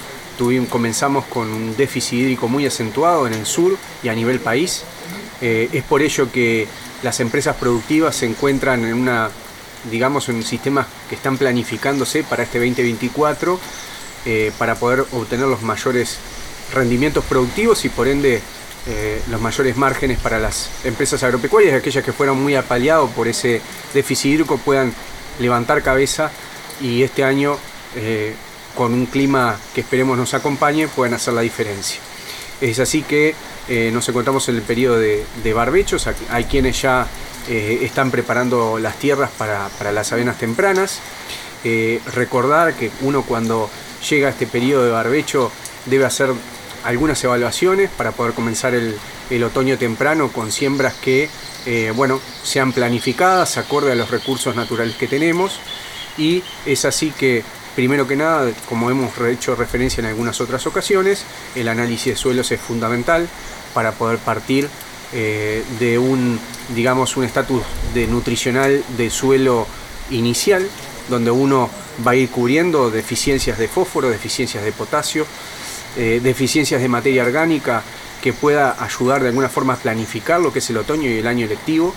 comenzamos 0.67 1.25
con 1.25 1.47
un 1.49 1.77
déficit 1.77 2.21
hídrico 2.21 2.47
muy 2.47 2.65
acentuado 2.65 3.27
en 3.27 3.33
el 3.33 3.45
sur 3.45 3.77
y 4.01 4.07
a 4.07 4.15
nivel 4.15 4.39
país. 4.39 4.83
Eh, 5.41 5.69
es 5.73 5.83
por 5.83 6.01
ello 6.01 6.31
que 6.31 6.67
las 7.03 7.19
empresas 7.19 7.55
productivas 7.55 8.15
se 8.15 8.25
encuentran 8.25 8.83
en 8.83 8.95
una, 8.95 9.29
digamos, 9.91 10.27
en 10.29 10.37
un 10.37 10.43
sistema 10.43 10.87
que 11.07 11.13
están 11.13 11.37
planificándose 11.37 12.23
para 12.23 12.41
este 12.41 12.57
2024 12.57 13.59
eh, 14.27 14.51
para 14.59 14.75
poder 14.75 15.05
obtener 15.13 15.47
los 15.47 15.63
mayores 15.63 16.17
rendimientos 16.73 17.23
productivos 17.25 17.83
y 17.85 17.89
por 17.89 18.07
ende 18.07 18.41
los 19.29 19.41
mayores 19.41 19.75
márgenes 19.75 20.17
para 20.17 20.39
las 20.39 20.69
empresas 20.85 21.21
agropecuarias, 21.21 21.75
aquellas 21.75 22.05
que 22.05 22.13
fueron 22.13 22.41
muy 22.41 22.55
apaleados 22.55 23.11
por 23.11 23.27
ese 23.27 23.61
déficit 23.93 24.31
hídrico 24.31 24.57
puedan 24.57 24.93
levantar 25.39 25.83
cabeza 25.83 26.31
y 26.81 27.03
este 27.03 27.23
año 27.23 27.57
eh, 27.95 28.35
con 28.75 28.93
un 28.93 29.07
clima 29.07 29.57
que 29.73 29.81
esperemos 29.81 30.17
nos 30.17 30.33
acompañe, 30.33 30.87
pueden 30.87 31.15
hacer 31.15 31.33
la 31.33 31.41
diferencia. 31.41 31.99
Es 32.61 32.79
así 32.79 33.01
que 33.01 33.33
eh, 33.67 33.89
nos 33.91 34.07
encontramos 34.07 34.47
en 34.49 34.55
el 34.55 34.61
periodo 34.61 34.99
de, 34.99 35.53
barbechos, 35.53 36.07
hay 36.29 36.43
quienes 36.45 36.81
ya 36.81 37.07
eh, 37.49 37.79
están 37.81 38.11
preparando 38.11 38.77
las 38.77 38.97
tierras 38.97 39.31
para, 39.37 39.69
las 39.91 40.11
avenas 40.11 40.37
tempranas. 40.37 40.99
recordar 42.13 42.75
que 42.75 42.91
uno 43.01 43.23
cuando 43.23 43.69
llega 44.09 44.27
a 44.27 44.31
este 44.31 44.47
periodo 44.47 44.85
de 44.85 44.91
barbecho 44.91 45.51
debe 45.85 46.05
hacer 46.05 46.29
algunas 46.83 47.23
evaluaciones 47.23 47.89
para 47.89 48.11
poder 48.11 48.33
comenzar 48.33 48.73
el, 48.73 48.97
otoño 49.43 49.77
temprano 49.77 50.31
con 50.31 50.51
siembras 50.51 50.93
que 50.93 51.29
bueno, 51.95 52.21
sean 52.43 52.71
planificadas 52.71 53.57
acorde 53.57 53.91
a 53.91 53.95
los 53.95 54.09
recursos 54.09 54.55
naturales 54.55 54.95
que 54.95 55.07
tenemos. 55.07 55.59
Y 56.17 56.41
es 56.65 56.85
así 56.85 57.11
que 57.11 57.43
Primero 57.77 58.07
que 58.07 58.15
nada, 58.15 58.51
como 58.67 58.89
hemos 58.89 59.15
hecho 59.19 59.55
referencia 59.55 60.01
en 60.01 60.07
algunas 60.07 60.41
otras 60.41 60.65
ocasiones, 60.65 61.23
el 61.53 61.67
análisis 61.67 62.05
de 62.05 62.15
suelos 62.15 62.51
es 62.51 62.59
fundamental 62.59 63.29
para 63.75 63.91
poder 63.91 64.17
partir 64.17 64.67
eh, 65.13 65.63
de 65.79 65.99
un, 65.99 66.39
digamos, 66.73 67.15
un 67.17 67.23
estatus 67.23 67.61
de 67.93 68.07
nutricional 68.07 68.83
de 68.97 69.11
suelo 69.11 69.67
inicial, 70.09 70.67
donde 71.09 71.31
uno 71.31 71.69
va 72.05 72.11
a 72.11 72.15
ir 72.15 72.29
cubriendo 72.29 72.91
deficiencias 72.91 73.57
de 73.57 73.67
fósforo, 73.67 74.09
deficiencias 74.09 74.63
de 74.63 74.71
potasio, 74.71 75.25
eh, 75.95 76.19
deficiencias 76.21 76.81
de 76.81 76.87
materia 76.87 77.23
orgánica 77.23 77.81
que 78.21 78.33
pueda 78.33 78.75
ayudar 78.83 79.21
de 79.21 79.29
alguna 79.29 79.49
forma 79.49 79.73
a 79.73 79.77
planificar 79.77 80.39
lo 80.39 80.51
que 80.51 80.59
es 80.59 80.69
el 80.69 80.77
otoño 80.77 81.09
y 81.09 81.17
el 81.19 81.27
año 81.27 81.45
electivo. 81.45 81.93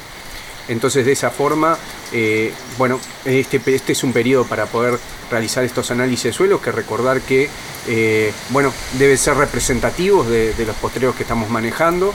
Entonces 0.68 1.05
de 1.05 1.12
esa 1.12 1.31
forma, 1.31 1.77
eh, 2.12 2.53
bueno, 2.79 3.01
este, 3.25 3.61
este 3.66 3.92
es 3.92 4.05
un 4.05 4.12
periodo 4.12 4.44
para 4.44 4.66
poder 4.66 4.99
realizar 5.31 5.64
estos 5.64 5.90
análisis 5.90 6.25
de 6.25 6.33
suelo, 6.33 6.61
que 6.61 6.70
recordar 6.70 7.20
que 7.20 7.49
eh, 7.88 8.33
bueno, 8.51 8.73
debe 8.99 9.16
ser 9.16 9.37
representativos 9.37 10.29
de, 10.29 10.55
los 10.66 10.77
postreros 10.77 11.16
que 11.16 11.25
estamos 11.25 11.51
manejando, 11.51 12.14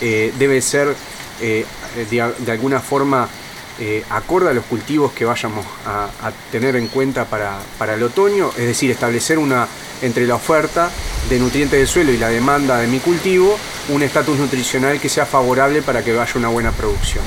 debe 0.00 0.62
ser 0.62 0.96
de, 1.40 2.50
alguna 2.50 2.80
forma 2.80 3.28
acorde 4.10 4.50
a 4.50 4.52
los 4.52 4.64
cultivos 4.66 5.12
que 5.12 5.24
vayamos 5.24 5.64
a, 5.86 6.10
tener 6.52 6.76
en 6.76 6.88
cuenta 6.88 7.24
para, 7.24 7.94
el 7.94 8.02
otoño, 8.02 8.50
es 8.50 8.66
decir, 8.66 8.90
establecer 8.90 9.38
una 9.38 9.66
entre 10.02 10.26
la 10.26 10.34
oferta 10.34 10.90
de 11.28 11.38
nutrientes 11.38 11.78
del 11.78 11.88
suelo 11.88 12.12
y 12.12 12.18
la 12.18 12.28
demanda 12.28 12.78
de 12.78 12.86
mi 12.86 13.00
cultivo, 13.00 13.58
un 13.88 14.02
estatus 14.02 14.38
nutricional 14.38 15.00
que 15.00 15.08
sea 15.08 15.26
favorable 15.26 15.82
para 15.82 16.02
que 16.02 16.12
vaya 16.14 16.32
una 16.36 16.48
buena 16.48 16.72
producción. 16.72 17.24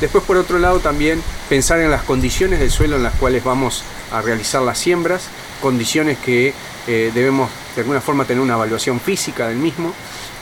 Después, 0.00 0.24
por 0.24 0.36
otro 0.36 0.58
lado, 0.58 0.80
también 0.80 1.22
pensar 1.48 1.80
en 1.80 1.90
las 1.90 2.02
condiciones 2.02 2.60
del 2.60 2.70
suelo 2.70 2.96
en 2.96 3.02
las 3.02 3.14
cuales 3.14 3.42
vamos 3.42 3.82
a 4.12 4.20
realizar 4.20 4.60
las 4.62 4.78
siembras, 4.78 5.28
condiciones 5.62 6.18
que 6.18 6.52
eh, 6.86 7.10
debemos 7.14 7.50
de 7.74 7.80
alguna 7.80 8.00
forma 8.00 8.24
tener 8.24 8.42
una 8.42 8.54
evaluación 8.54 9.00
física 9.00 9.48
del 9.48 9.56
mismo. 9.56 9.94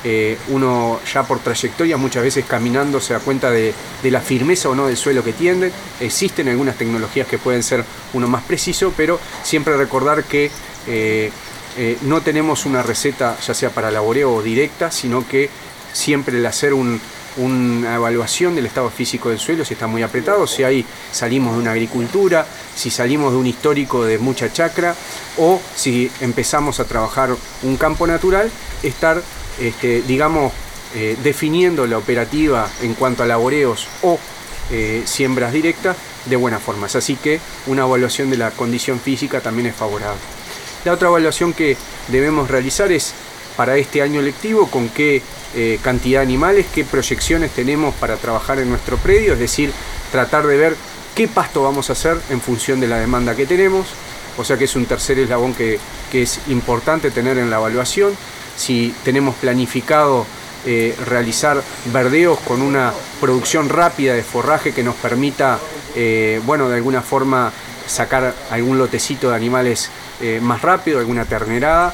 Eh, 0.07 0.37
uno 0.49 1.01
ya 1.13 1.23
por 1.23 1.39
trayectoria 1.39 1.97
muchas 1.97 2.23
veces 2.23 2.45
caminando 2.45 3.01
se 3.01 3.15
da 3.15 3.21
cuenta 3.21 3.51
de, 3.51 3.73
la 4.03 4.21
firmeza 4.21 4.69
o 4.69 4.75
no 4.75 4.87
del 4.87 4.97
suelo 4.97 5.25
que 5.25 5.33
tiende. 5.33 5.73
Existen 6.01 6.49
algunas 6.49 6.77
tecnologías 6.77 7.27
que 7.27 7.39
pueden 7.39 7.63
ser 7.63 7.85
uno 8.13 8.29
más 8.29 8.45
preciso, 8.45 8.93
pero 8.97 9.19
siempre 9.43 9.77
recordar 9.77 10.25
que 10.25 10.51
eh, 10.87 11.31
no 12.03 12.21
tenemos 12.21 12.67
una 12.67 12.83
receta 12.83 13.37
ya 13.41 13.55
sea 13.55 13.71
para 13.71 13.91
laboreo 13.91 14.35
o 14.35 14.43
directa, 14.43 14.91
sino 14.91 15.27
que 15.27 15.49
siempre 15.93 16.37
el 16.37 16.47
hacer 16.47 16.75
un, 16.75 17.01
una 17.37 17.97
evaluación 17.97 18.55
del 18.55 18.67
estado 18.67 18.91
físico 18.91 19.31
del 19.31 19.39
suelo, 19.39 19.65
si 19.65 19.75
está 19.75 19.87
muy 19.87 20.03
apretado, 20.03 20.47
si 20.47 20.63
ahí 20.63 20.85
salimos 21.13 21.55
de 21.55 21.63
una 21.63 21.73
agricultura, 21.73 22.47
si 22.75 22.91
salimos 22.91 23.33
de 23.33 23.39
un 23.39 23.47
histórico 23.47 24.05
de 24.05 24.19
mucha 24.19 24.53
chacra 24.53 24.95
o 25.39 25.61
si 25.75 26.11
empezamos 26.21 26.79
a 26.81 26.85
trabajar 26.85 27.31
un 27.63 27.77
campo 27.77 28.07
natural, 28.07 28.51
estar, 28.83 29.21
este, 29.61 30.03
digamos, 30.03 30.53
eh, 30.95 31.17
definiendo 31.23 31.87
la 31.87 31.99
operativa 31.99 32.69
en 32.83 32.95
cuanto 32.95 33.23
a 33.23 33.27
laboreos 33.27 33.89
o 34.03 34.19
eh, 34.71 35.03
siembras 35.07 35.53
directas 35.53 35.97
de 36.27 36.37
buena 36.37 36.59
forma. 36.59 36.87
Así 36.87 37.17
que 37.17 37.41
una 37.67 37.83
evaluación 37.83 38.31
de 38.31 38.37
la 38.37 38.51
condición 38.51 39.01
física 39.01 39.41
también 39.41 39.67
es 39.67 39.75
favorable. 39.75 40.21
La 40.85 40.93
otra 40.93 41.09
evaluación 41.09 41.53
que 41.53 41.77
debemos 42.09 42.51
realizar 42.51 42.93
es 42.93 43.15
para 43.57 43.77
este 43.77 44.03
año 44.03 44.21
lectivo, 44.21 44.69
con 44.69 44.89
qué 44.89 45.23
eh, 45.55 45.79
cantidad 45.83 46.21
de 46.21 46.27
animales, 46.27 46.67
qué 46.75 46.85
proyecciones 46.85 47.53
tenemos 47.53 47.95
para 47.95 48.17
trabajar 48.17 48.59
en 48.59 48.69
nuestro 48.69 48.97
predio, 48.97 49.35
es 49.35 49.39
decir, 49.39 49.73
tratar 50.11 50.47
de 50.47 50.57
ver 50.57 50.77
qué 51.15 51.29
pasto 51.29 51.63
vamos 51.63 51.91
a 51.91 51.93
hacer 51.93 52.21
en 52.31 52.41
función 52.41 52.81
de 52.81 52.89
la 52.89 52.99
demanda 52.99 53.37
que 53.37 53.47
tenemos, 53.47 53.87
o 54.37 54.45
sea 54.45 54.59
que 54.59 54.65
es 54.65 54.75
un 54.75 54.87
tercer 54.87 55.19
eslabón 55.19 55.55
que, 55.55 55.79
es 56.13 56.39
importante 56.47 57.11
tener 57.11 57.39
en 57.39 57.51
la 57.51 57.57
evaluación. 57.57 58.17
Si 58.57 58.95
tenemos 59.05 59.35
planificado 59.37 60.27
eh, 60.67 60.97
realizar 61.07 61.63
verdeos 61.93 62.39
con 62.41 62.63
una 62.63 62.93
producción 63.21 63.69
rápida 63.69 64.15
de 64.15 64.23
forraje 64.23 64.73
que 64.73 64.83
nos 64.83 64.95
permita, 64.97 65.59
eh, 65.95 66.41
bueno, 66.45 66.69
de 66.69 66.77
alguna 66.77 67.03
forma 67.03 67.53
sacar 67.87 68.35
algún 68.51 68.79
lotecito 68.79 69.31
de 69.31 69.37
animales 69.37 69.91
más 70.41 70.63
rápido, 70.63 71.01
alguna 71.01 71.27
ternerada, 71.27 71.93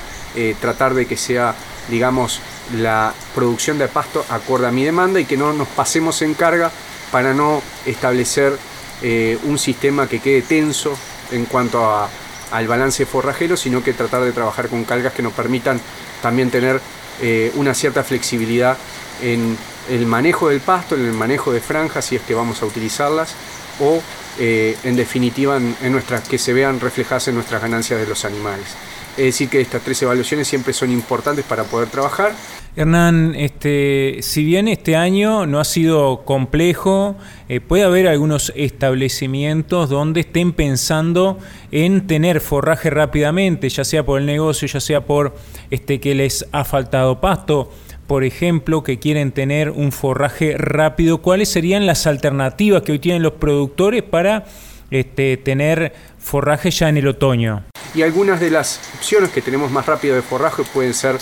tratar 0.60 0.94
de 0.94 1.06
que 1.06 1.16
sea, 1.16 1.52
digamos, 1.88 2.40
la 2.76 3.12
producción 3.34 3.78
de 3.78 3.88
pasto 3.88 4.24
acorde 4.28 4.68
a 4.68 4.70
mi 4.70 4.84
demanda 4.84 5.18
y 5.18 5.24
que 5.24 5.36
no 5.36 5.52
nos 5.52 5.66
pasemos 5.68 6.22
en 6.22 6.34
carga 6.34 6.70
para 7.10 7.34
no 7.34 7.62
establecer 7.86 8.56
eh, 9.02 9.38
un 9.44 9.58
sistema 9.58 10.06
que 10.06 10.20
quede 10.20 10.42
tenso 10.42 10.96
en 11.30 11.46
cuanto 11.46 12.08
al 12.50 12.66
balance 12.66 13.06
forrajero, 13.06 13.56
sino 13.56 13.82
que 13.82 13.92
tratar 13.92 14.22
de 14.22 14.32
trabajar 14.32 14.68
con 14.68 14.84
calgas 14.84 15.12
que 15.12 15.22
nos 15.22 15.32
permitan 15.32 15.80
también 16.22 16.50
tener 16.50 16.80
eh, 17.22 17.52
una 17.54 17.74
cierta 17.74 18.02
flexibilidad 18.02 18.76
en 19.22 19.56
el 19.88 20.06
manejo 20.06 20.48
del 20.48 20.60
pasto, 20.60 20.94
en 20.94 21.04
el 21.06 21.12
manejo 21.12 21.52
de 21.52 21.60
franjas, 21.60 22.04
si 22.06 22.16
es 22.16 22.22
que 22.22 22.34
vamos 22.34 22.62
a 22.62 22.66
utilizarlas, 22.66 23.34
o 23.80 24.02
eh, 24.38 24.76
en 24.84 24.96
definitiva 24.96 25.56
en, 25.56 25.92
nuestras, 25.92 26.28
que 26.28 26.38
se 26.38 26.52
vean 26.52 26.80
reflejadas 26.80 27.28
en 27.28 27.34
nuestras 27.34 27.60
ganancias 27.60 28.00
de 28.00 28.06
los 28.06 28.24
animales. 28.24 28.68
Es 29.16 29.24
decir, 29.24 29.48
que 29.48 29.60
estas 29.60 29.82
tres 29.82 30.00
evaluaciones 30.02 30.48
siempre 30.48 30.72
son 30.72 30.90
importantes 30.90 31.44
para 31.44 31.64
poder 31.64 31.88
trabajar. 31.88 32.32
Hernán, 32.76 33.34
este, 33.34 34.18
si 34.20 34.44
bien 34.44 34.68
este 34.68 34.94
año 34.94 35.44
no 35.44 35.58
ha 35.58 35.64
sido 35.64 36.24
complejo, 36.24 37.16
eh, 37.48 37.60
puede 37.60 37.82
haber 37.82 38.06
algunos 38.06 38.52
establecimientos 38.54 39.90
donde 39.90 40.20
estén 40.20 40.52
pensando 40.52 41.38
en 41.72 42.06
tener 42.06 42.40
forraje 42.40 42.88
rápidamente, 42.88 43.68
ya 43.68 43.84
sea 43.84 44.06
por 44.06 44.20
el 44.20 44.26
negocio, 44.26 44.68
ya 44.68 44.78
sea 44.78 45.04
por 45.04 45.34
este, 45.70 45.98
que 45.98 46.14
les 46.14 46.46
ha 46.52 46.64
faltado 46.64 47.20
pasto, 47.20 47.72
por 48.06 48.22
ejemplo, 48.22 48.84
que 48.84 49.00
quieren 49.00 49.32
tener 49.32 49.70
un 49.70 49.90
forraje 49.90 50.56
rápido. 50.56 51.18
¿Cuáles 51.18 51.48
serían 51.48 51.86
las 51.86 52.06
alternativas 52.06 52.82
que 52.82 52.92
hoy 52.92 52.98
tienen 53.00 53.22
los 53.22 53.32
productores 53.32 54.04
para 54.04 54.46
este, 54.92 55.36
tener 55.36 55.92
forraje 56.18 56.70
ya 56.70 56.88
en 56.88 56.98
el 56.98 57.08
otoño? 57.08 57.69
Y 57.94 58.02
algunas 58.02 58.40
de 58.40 58.50
las 58.50 58.80
opciones 58.96 59.30
que 59.30 59.42
tenemos 59.42 59.70
más 59.70 59.86
rápido 59.86 60.14
de 60.14 60.22
forraje 60.22 60.62
pueden 60.62 60.94
ser 60.94 61.18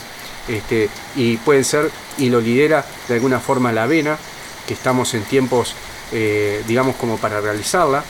este, 0.49 0.89
y 1.15 1.37
pueden 1.37 1.65
ser, 1.65 1.91
y 2.17 2.31
lo 2.31 2.41
lidera 2.41 2.85
de 3.07 3.15
alguna 3.15 3.39
forma 3.39 3.71
la 3.71 3.85
avena, 3.85 4.19
que 4.67 4.75
estamos 4.75 5.15
en 5.15 5.23
tiempos, 5.25 5.75
eh, 6.13 6.63
digamos, 6.67 6.97
como 6.97 7.19
para 7.19 7.41
realizarla. 7.41 8.03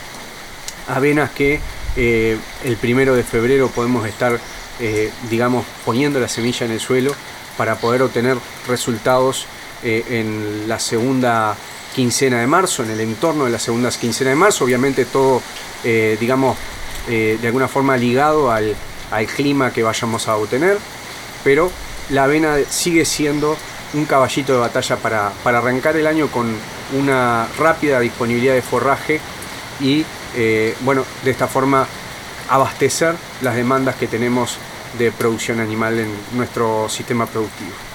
Avenas 0.87 1.31
que 1.31 1.59
eh, 1.95 2.37
el 2.63 2.77
primero 2.77 3.15
de 3.15 3.23
febrero 3.23 3.67
podemos 3.67 4.07
estar, 4.07 4.39
eh, 4.79 5.11
digamos, 5.29 5.65
poniendo 5.85 6.19
la 6.19 6.27
semilla 6.27 6.65
en 6.65 6.71
el 6.71 6.79
suelo 6.79 7.13
para 7.57 7.75
poder 7.75 8.01
obtener 8.01 8.37
resultados 8.67 9.45
en 9.81 10.67
la 10.67 10.77
segunda 10.77 11.55
quincena 11.95 12.41
de 12.41 12.47
marzo, 12.47 12.83
en 12.83 12.91
el 12.91 12.99
entorno 12.99 13.45
de 13.45 13.51
la 13.51 13.59
segunda 13.59 13.89
quincena 13.91 14.31
de 14.31 14.35
marzo, 14.35 14.65
obviamente 14.65 15.05
todo, 15.05 15.41
digamos, 16.19 16.57
de 17.09 17.47
alguna 17.47 17.67
forma 17.67 17.97
ligado 17.97 18.51
al, 18.51 18.75
al 19.11 19.25
clima 19.25 19.71
que 19.71 19.83
vayamos 19.83 20.27
a 20.27 20.37
obtener, 20.37 20.77
pero 21.43 21.71
la 22.09 22.25
avena 22.25 22.57
sigue 22.69 23.05
siendo 23.05 23.57
un 23.93 24.05
caballito 24.05 24.53
de 24.53 24.59
batalla 24.59 24.97
para, 24.97 25.31
arrancar 25.43 25.95
el 25.95 26.07
año 26.07 26.27
con 26.27 26.47
una 26.97 27.47
rápida 27.57 27.99
disponibilidad 27.99 28.53
de 28.53 28.61
forraje 28.61 29.19
y 29.79 30.05
eh, 30.35 30.75
bueno, 30.81 31.03
de 31.23 31.31
esta 31.31 31.47
forma 31.47 31.87
abastecer 32.49 33.15
las 33.41 33.55
demandas 33.55 33.95
que 33.95 34.07
tenemos 34.07 34.57
de 34.97 35.11
producción 35.11 35.59
animal 35.59 35.99
en 35.99 36.11
nuestro 36.33 36.89
sistema 36.89 37.25
productivo. 37.25 37.88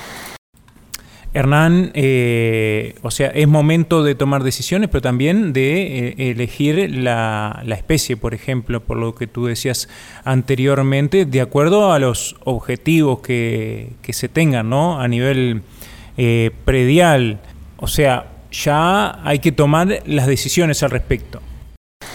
Hernán, 1.35 1.91
eh, 1.95 2.95
o 3.03 3.11
sea, 3.11 3.27
es 3.27 3.49
momento 3.49 4.05
de 4.05 4.15
tomar 4.15 4.45
decisiones, 4.45 4.89
pero 4.89 5.03
también 5.03 5.53
de 5.53 6.11
eh, 6.11 6.31
elegir 6.31 6.89
la, 6.95 7.61
especie, 7.67 8.17
por 8.17 8.35
ejemplo, 8.35 8.81
por 8.81 8.97
lo 8.97 9.17
que 9.17 9.27
tú 9.27 9.47
decías 9.47 9.89
anteriormente, 10.23 11.27
de 11.27 11.41
acuerdo 11.41 11.93
a 11.93 11.99
los 11.99 12.37
objetivos 12.45 13.19
que, 13.19 13.95
se 14.09 14.29
tengan, 14.29 14.71
¿no? 14.71 15.01
A 15.01 15.09
nivel 15.09 15.63
eh, 16.17 16.53
predial. 16.65 17.41
O 17.79 17.89
sea, 17.89 18.31
ya 18.53 19.21
hay 19.29 19.41
que 19.41 19.51
tomar 19.51 20.05
las 20.07 20.29
decisiones 20.29 20.85
al 20.85 20.93
respecto. 20.93 21.43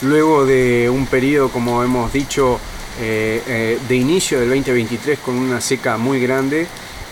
Luego 0.02 0.46
de 0.46 0.90
un 0.90 1.08
periodo, 1.08 1.50
como 1.50 1.84
hemos 1.84 2.14
dicho, 2.14 2.58
de 2.98 3.96
inicio 3.96 4.40
del 4.40 4.50
2023 4.50 5.20
con 5.20 5.36
una 5.36 5.60
seca 5.60 5.98
muy 5.98 6.22
grande, 6.22 6.68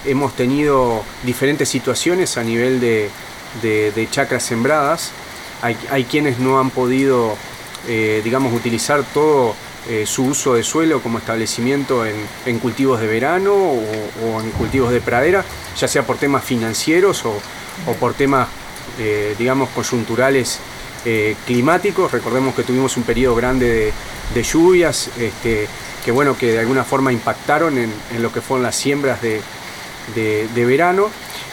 hemos 0.08 0.36
tenido 0.36 1.04
diferentes 1.24 1.70
situaciones 1.70 2.38
a 2.38 2.44
nivel 2.44 2.80
de, 2.80 4.08
chacras 4.10 4.44
sembradas. 4.44 5.12
Hay, 5.62 6.06
quienes 6.06 6.40
no 6.40 6.60
han 6.60 6.70
podido, 6.70 7.36
eh, 7.88 8.22
digamos, 8.24 8.54
utilizar 8.54 9.04
todo 9.14 9.56
eh, 9.90 10.06
su 10.06 10.26
uso 10.26 10.54
de 10.56 10.64
suelo 10.64 11.02
como 11.02 11.18
establecimiento 11.18 12.06
en, 12.06 12.60
cultivos 12.60 13.00
de 13.00 13.08
verano 13.08 13.54
o, 13.54 14.42
en 14.42 14.52
cultivos 14.52 14.92
de 14.92 15.02
pradera, 15.02 15.44
ya 15.78 15.88
sea 15.88 16.04
por 16.04 16.18
temas 16.18 16.44
financieros 16.44 17.26
o, 17.26 17.40
por 18.00 18.14
temas, 18.14 18.48
eh, 19.00 19.36
digamos, 19.38 19.70
coyunturales 19.70 20.60
climáticos. 21.46 22.12
Recordemos 22.12 22.54
que 22.54 22.64
tuvimos 22.64 22.98
un 22.98 23.04
periodo 23.04 23.34
grande 23.34 23.94
de, 24.34 24.44
lluvias, 24.44 25.10
este, 25.18 25.66
que 26.04 26.12
bueno, 26.12 26.38
que 26.38 26.52
de 26.52 26.60
alguna 26.60 26.84
forma 26.84 27.14
impactaron 27.14 27.78
en, 27.78 27.94
en 28.14 28.22
lo 28.22 28.30
que 28.34 28.42
fueron 28.42 28.64
las 28.64 28.76
siembras 28.76 29.22
de, 29.22 29.40
de, 30.16 30.66
verano 30.66 31.10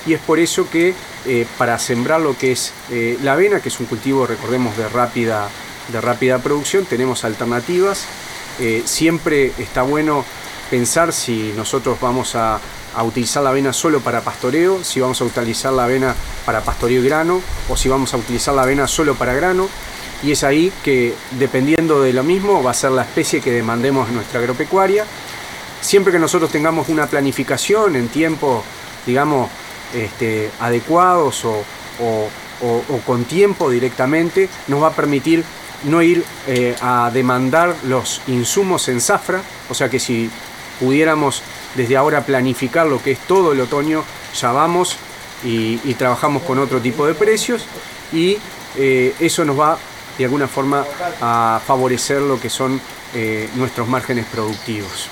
y 0.06 0.12
es 0.12 0.20
por 0.20 0.38
eso 0.38 0.68
que 0.70 0.94
eh, 1.26 1.46
para 1.58 1.78
sembrar 1.78 2.20
lo 2.20 2.36
que 2.36 2.52
es 2.52 2.72
eh, 2.90 3.18
la 3.22 3.32
avena, 3.32 3.60
que 3.60 3.68
es 3.68 3.80
un 3.80 3.86
cultivo, 3.86 4.26
recordemos, 4.26 4.76
de 4.76 4.88
rápida, 4.88 5.48
de 5.90 6.00
rápida 6.00 6.38
producción, 6.38 6.84
tenemos 6.84 7.24
alternativas. 7.24 8.04
Eh, 8.60 8.82
siempre 8.84 9.52
está 9.58 9.82
bueno 9.82 10.24
pensar 10.70 11.12
si 11.12 11.52
nosotros 11.56 11.98
vamos 12.00 12.34
a, 12.34 12.60
utilizar 13.04 13.42
la 13.42 13.50
avena 13.50 13.72
solo 13.72 13.98
para 13.98 14.20
pastoreo, 14.20 14.84
si 14.84 15.00
vamos 15.00 15.20
a 15.20 15.24
utilizar 15.24 15.72
la 15.72 15.84
avena 15.84 16.14
para 16.46 16.60
pastoreo 16.60 17.02
y 17.02 17.04
grano, 17.04 17.40
o 17.68 17.76
si 17.76 17.88
vamos 17.88 18.14
a 18.14 18.18
utilizar 18.18 18.54
la 18.54 18.62
avena 18.62 18.86
solo 18.86 19.16
para 19.16 19.34
grano. 19.34 19.68
Y 20.22 20.30
es 20.30 20.44
ahí 20.44 20.72
que, 20.84 21.12
dependiendo 21.32 22.00
de 22.00 22.12
lo 22.12 22.22
mismo, 22.22 22.62
va 22.62 22.70
a 22.70 22.74
ser 22.74 22.92
la 22.92 23.02
especie 23.02 23.40
que 23.40 23.50
demandemos 23.50 24.08
en 24.08 24.14
nuestra 24.14 24.38
agropecuaria 24.38 25.04
siempre 25.84 26.12
que 26.12 26.18
nosotros 26.18 26.50
tengamos 26.50 26.88
una 26.88 27.06
planificación 27.06 27.94
en 27.96 28.08
tiempos, 28.08 28.64
digamos, 29.06 29.50
este, 29.92 30.50
adecuados 30.60 31.44
o, 31.44 31.64
con 33.04 33.24
tiempo 33.24 33.68
directamente, 33.68 34.48
nos 34.68 34.82
va 34.82 34.88
a 34.88 34.92
permitir 34.92 35.44
no 35.84 36.00
ir 36.00 36.24
eh, 36.46 36.74
a 36.80 37.10
demandar 37.12 37.76
los 37.84 38.22
insumos 38.26 38.88
en 38.88 39.02
zafra, 39.02 39.42
o 39.68 39.74
sea 39.74 39.90
que 39.90 40.00
si 40.00 40.30
pudiéramos 40.80 41.42
desde 41.74 41.96
ahora 41.98 42.24
planificar 42.24 42.86
lo 42.86 43.02
que 43.02 43.12
es 43.12 43.18
todo 43.18 43.52
el 43.52 43.60
otoño, 43.60 44.02
ya 44.34 44.52
vamos 44.52 44.96
y, 45.44 45.76
trabajamos 45.94 46.42
con 46.44 46.58
otro 46.58 46.80
tipo 46.80 47.06
de 47.06 47.12
precios 47.12 47.66
y 48.12 48.38
eh, 48.76 49.14
eso 49.20 49.44
nos 49.44 49.60
va 49.60 49.78
de 50.16 50.24
alguna 50.24 50.48
forma 50.48 50.86
a 51.20 51.60
favorecer 51.66 52.22
lo 52.22 52.40
que 52.40 52.48
son 52.48 52.80
eh, 53.14 53.50
nuestros 53.56 53.86
márgenes 53.86 54.24
productivos. 54.26 55.10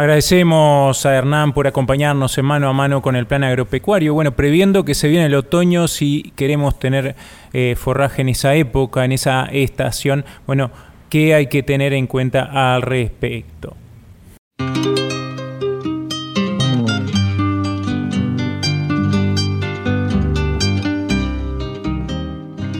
Agradecemos 0.00 1.04
a 1.04 1.14
Hernán 1.14 1.52
por 1.52 1.66
acompañarnos 1.66 2.38
en 2.38 2.46
mano 2.46 2.70
a 2.70 2.72
mano 2.72 3.02
con 3.02 3.16
el 3.16 3.26
plan 3.26 3.44
agropecuario. 3.44 4.14
Bueno, 4.14 4.32
previendo 4.32 4.82
que 4.82 4.94
se 4.94 5.08
viene 5.08 5.26
el 5.26 5.34
otoño, 5.34 5.88
si 5.88 6.32
queremos 6.36 6.78
tener 6.78 7.16
eh, 7.52 7.74
forraje 7.76 8.22
en 8.22 8.30
esa 8.30 8.54
época, 8.54 9.04
en 9.04 9.12
esa 9.12 9.44
estación, 9.52 10.24
bueno, 10.46 10.70
¿qué 11.10 11.34
hay 11.34 11.48
que 11.48 11.62
tener 11.62 11.92
en 11.92 12.06
cuenta 12.06 12.44
al 12.44 12.80
respecto? 12.80 13.76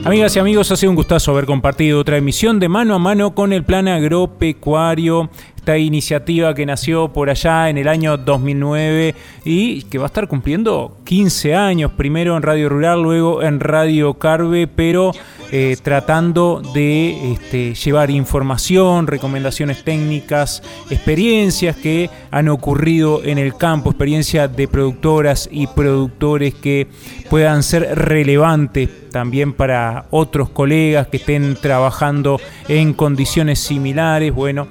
Amigas 0.03 0.35
y 0.35 0.39
amigos, 0.39 0.71
ha 0.71 0.75
sido 0.75 0.89
un 0.89 0.95
gustazo 0.95 1.29
haber 1.29 1.45
compartido 1.45 1.99
otra 1.99 2.17
emisión 2.17 2.59
de 2.59 2.67
mano 2.67 2.95
a 2.95 2.99
mano 2.99 3.35
con 3.35 3.53
el 3.53 3.63
plan 3.63 3.87
agropecuario 3.87 5.29
esta 5.61 5.77
iniciativa 5.77 6.55
que 6.55 6.65
nació 6.65 7.09
por 7.09 7.29
allá 7.29 7.69
en 7.69 7.77
el 7.77 7.87
año 7.87 8.17
2009 8.17 9.13
y 9.45 9.83
que 9.83 9.99
va 9.99 10.05
a 10.05 10.07
estar 10.07 10.27
cumpliendo 10.27 10.97
15 11.03 11.53
años, 11.53 11.91
primero 11.91 12.35
en 12.35 12.41
Radio 12.41 12.67
Rural, 12.67 13.03
luego 13.03 13.43
en 13.43 13.59
Radio 13.59 14.15
Carve, 14.15 14.65
pero 14.65 15.11
eh, 15.51 15.77
tratando 15.83 16.63
de 16.73 17.33
este, 17.33 17.75
llevar 17.75 18.09
información, 18.09 19.05
recomendaciones 19.05 19.83
técnicas, 19.83 20.63
experiencias 20.89 21.75
que 21.75 22.09
han 22.31 22.49
ocurrido 22.49 23.23
en 23.23 23.37
el 23.37 23.55
campo, 23.55 23.91
experiencias 23.91 24.55
de 24.55 24.67
productoras 24.67 25.47
y 25.51 25.67
productores 25.67 26.55
que 26.55 26.87
puedan 27.29 27.61
ser 27.61 27.99
relevantes 27.99 28.89
también 29.11 29.53
para 29.53 30.05
otros 30.09 30.49
colegas 30.49 31.07
que 31.07 31.17
estén 31.17 31.55
trabajando 31.55 32.39
en 32.67 32.93
condiciones 32.93 33.59
similares. 33.59 34.33
Bueno, 34.33 34.67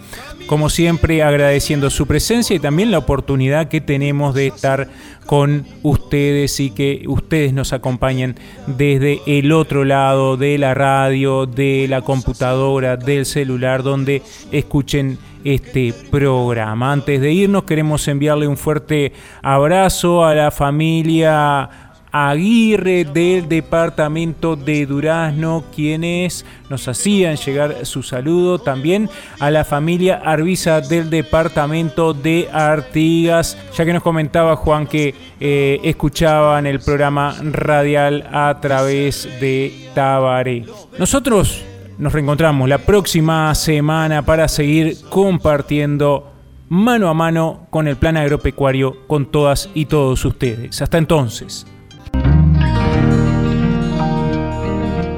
como 0.47 0.69
siempre 0.69 1.23
agradeciendo 1.23 1.91
su 1.91 2.07
presencia 2.07 2.57
y 2.57 2.59
también 2.59 2.91
la 2.91 2.99
oportunidad 2.99 3.69
que 3.69 3.81
tenemos 3.81 4.35
de 4.35 4.49
estar 4.49 4.89
con 5.27 5.65
ustedes 5.83 6.59
y 6.59 6.71
que 6.71 7.05
ustedes 7.07 7.53
nos 7.53 7.73
acompañen 7.73 8.37
desde 8.67 9.21
el 9.27 9.53
otro 9.53 9.85
lado 9.85 10.37
de 10.37 10.59
la 10.59 10.75
radio, 10.75 11.47
de 11.47 11.87
la 11.89 12.03
computadora, 12.03 12.97
del 12.97 13.27
celular, 13.27 13.83
donde 13.83 14.23
escuchen 14.51 15.19
este 15.45 15.95
programa. 16.11 16.93
Antes 16.93 17.21
de 17.21 17.33
irnos 17.33 17.65
queremos 17.65 18.07
enviarle 18.09 18.49
un 18.49 18.57
fuerte 18.57 19.13
abrazo 19.43 20.25
a 20.25 20.35
la 20.35 20.51
familia 20.51 21.90
Aguirre 22.13 23.05
del 23.05 23.49
departamento 23.49 24.57
de 24.57 24.87
Durazno, 24.87 25.65
quienes 25.75 26.45
nos 26.69 26.87
hacían 26.89 27.37
llegar 27.37 27.87
su 27.87 28.03
saludo. 28.03 28.59
También 28.59 29.09
a 29.39 29.51
la 29.51 29.65
familia 29.65 30.21
Arbiza 30.25 30.81
del 30.81 31.11
departamento 31.11 32.15
de 32.15 32.49
Artigas, 32.53 33.57
ya 33.77 33.85
que 33.85 33.93
nos 33.93 34.03
comentaba 34.03 34.57
Juan 34.57 34.87
que 34.87 35.15
eh, 35.41 35.81
escuchaban 35.85 36.67
el 36.67 36.81
programa 36.81 37.37
radial 37.43 38.29
a 38.33 38.59
través 38.61 39.29
de 39.41 39.89
Tabaré. 39.95 40.65
Nosotros 40.99 41.65
nos 41.99 42.13
reencontramos 42.13 42.69
la 42.69 42.79
próxima 42.79 43.55
semana 43.55 44.23
para 44.23 44.49
seguir 44.49 44.97
compartiendo 45.11 46.33
mano 46.71 47.09
a 47.09 47.15
mano 47.15 47.67
con 47.69 47.89
el 47.89 47.97
plan 47.97 48.17
agropecuario 48.17 49.07
con 49.07 49.27
todas 49.27 49.69
y 49.75 49.87
todos 49.87 50.25
ustedes. 50.25 50.81
Hasta 50.81 50.99
entonces. 50.99 51.67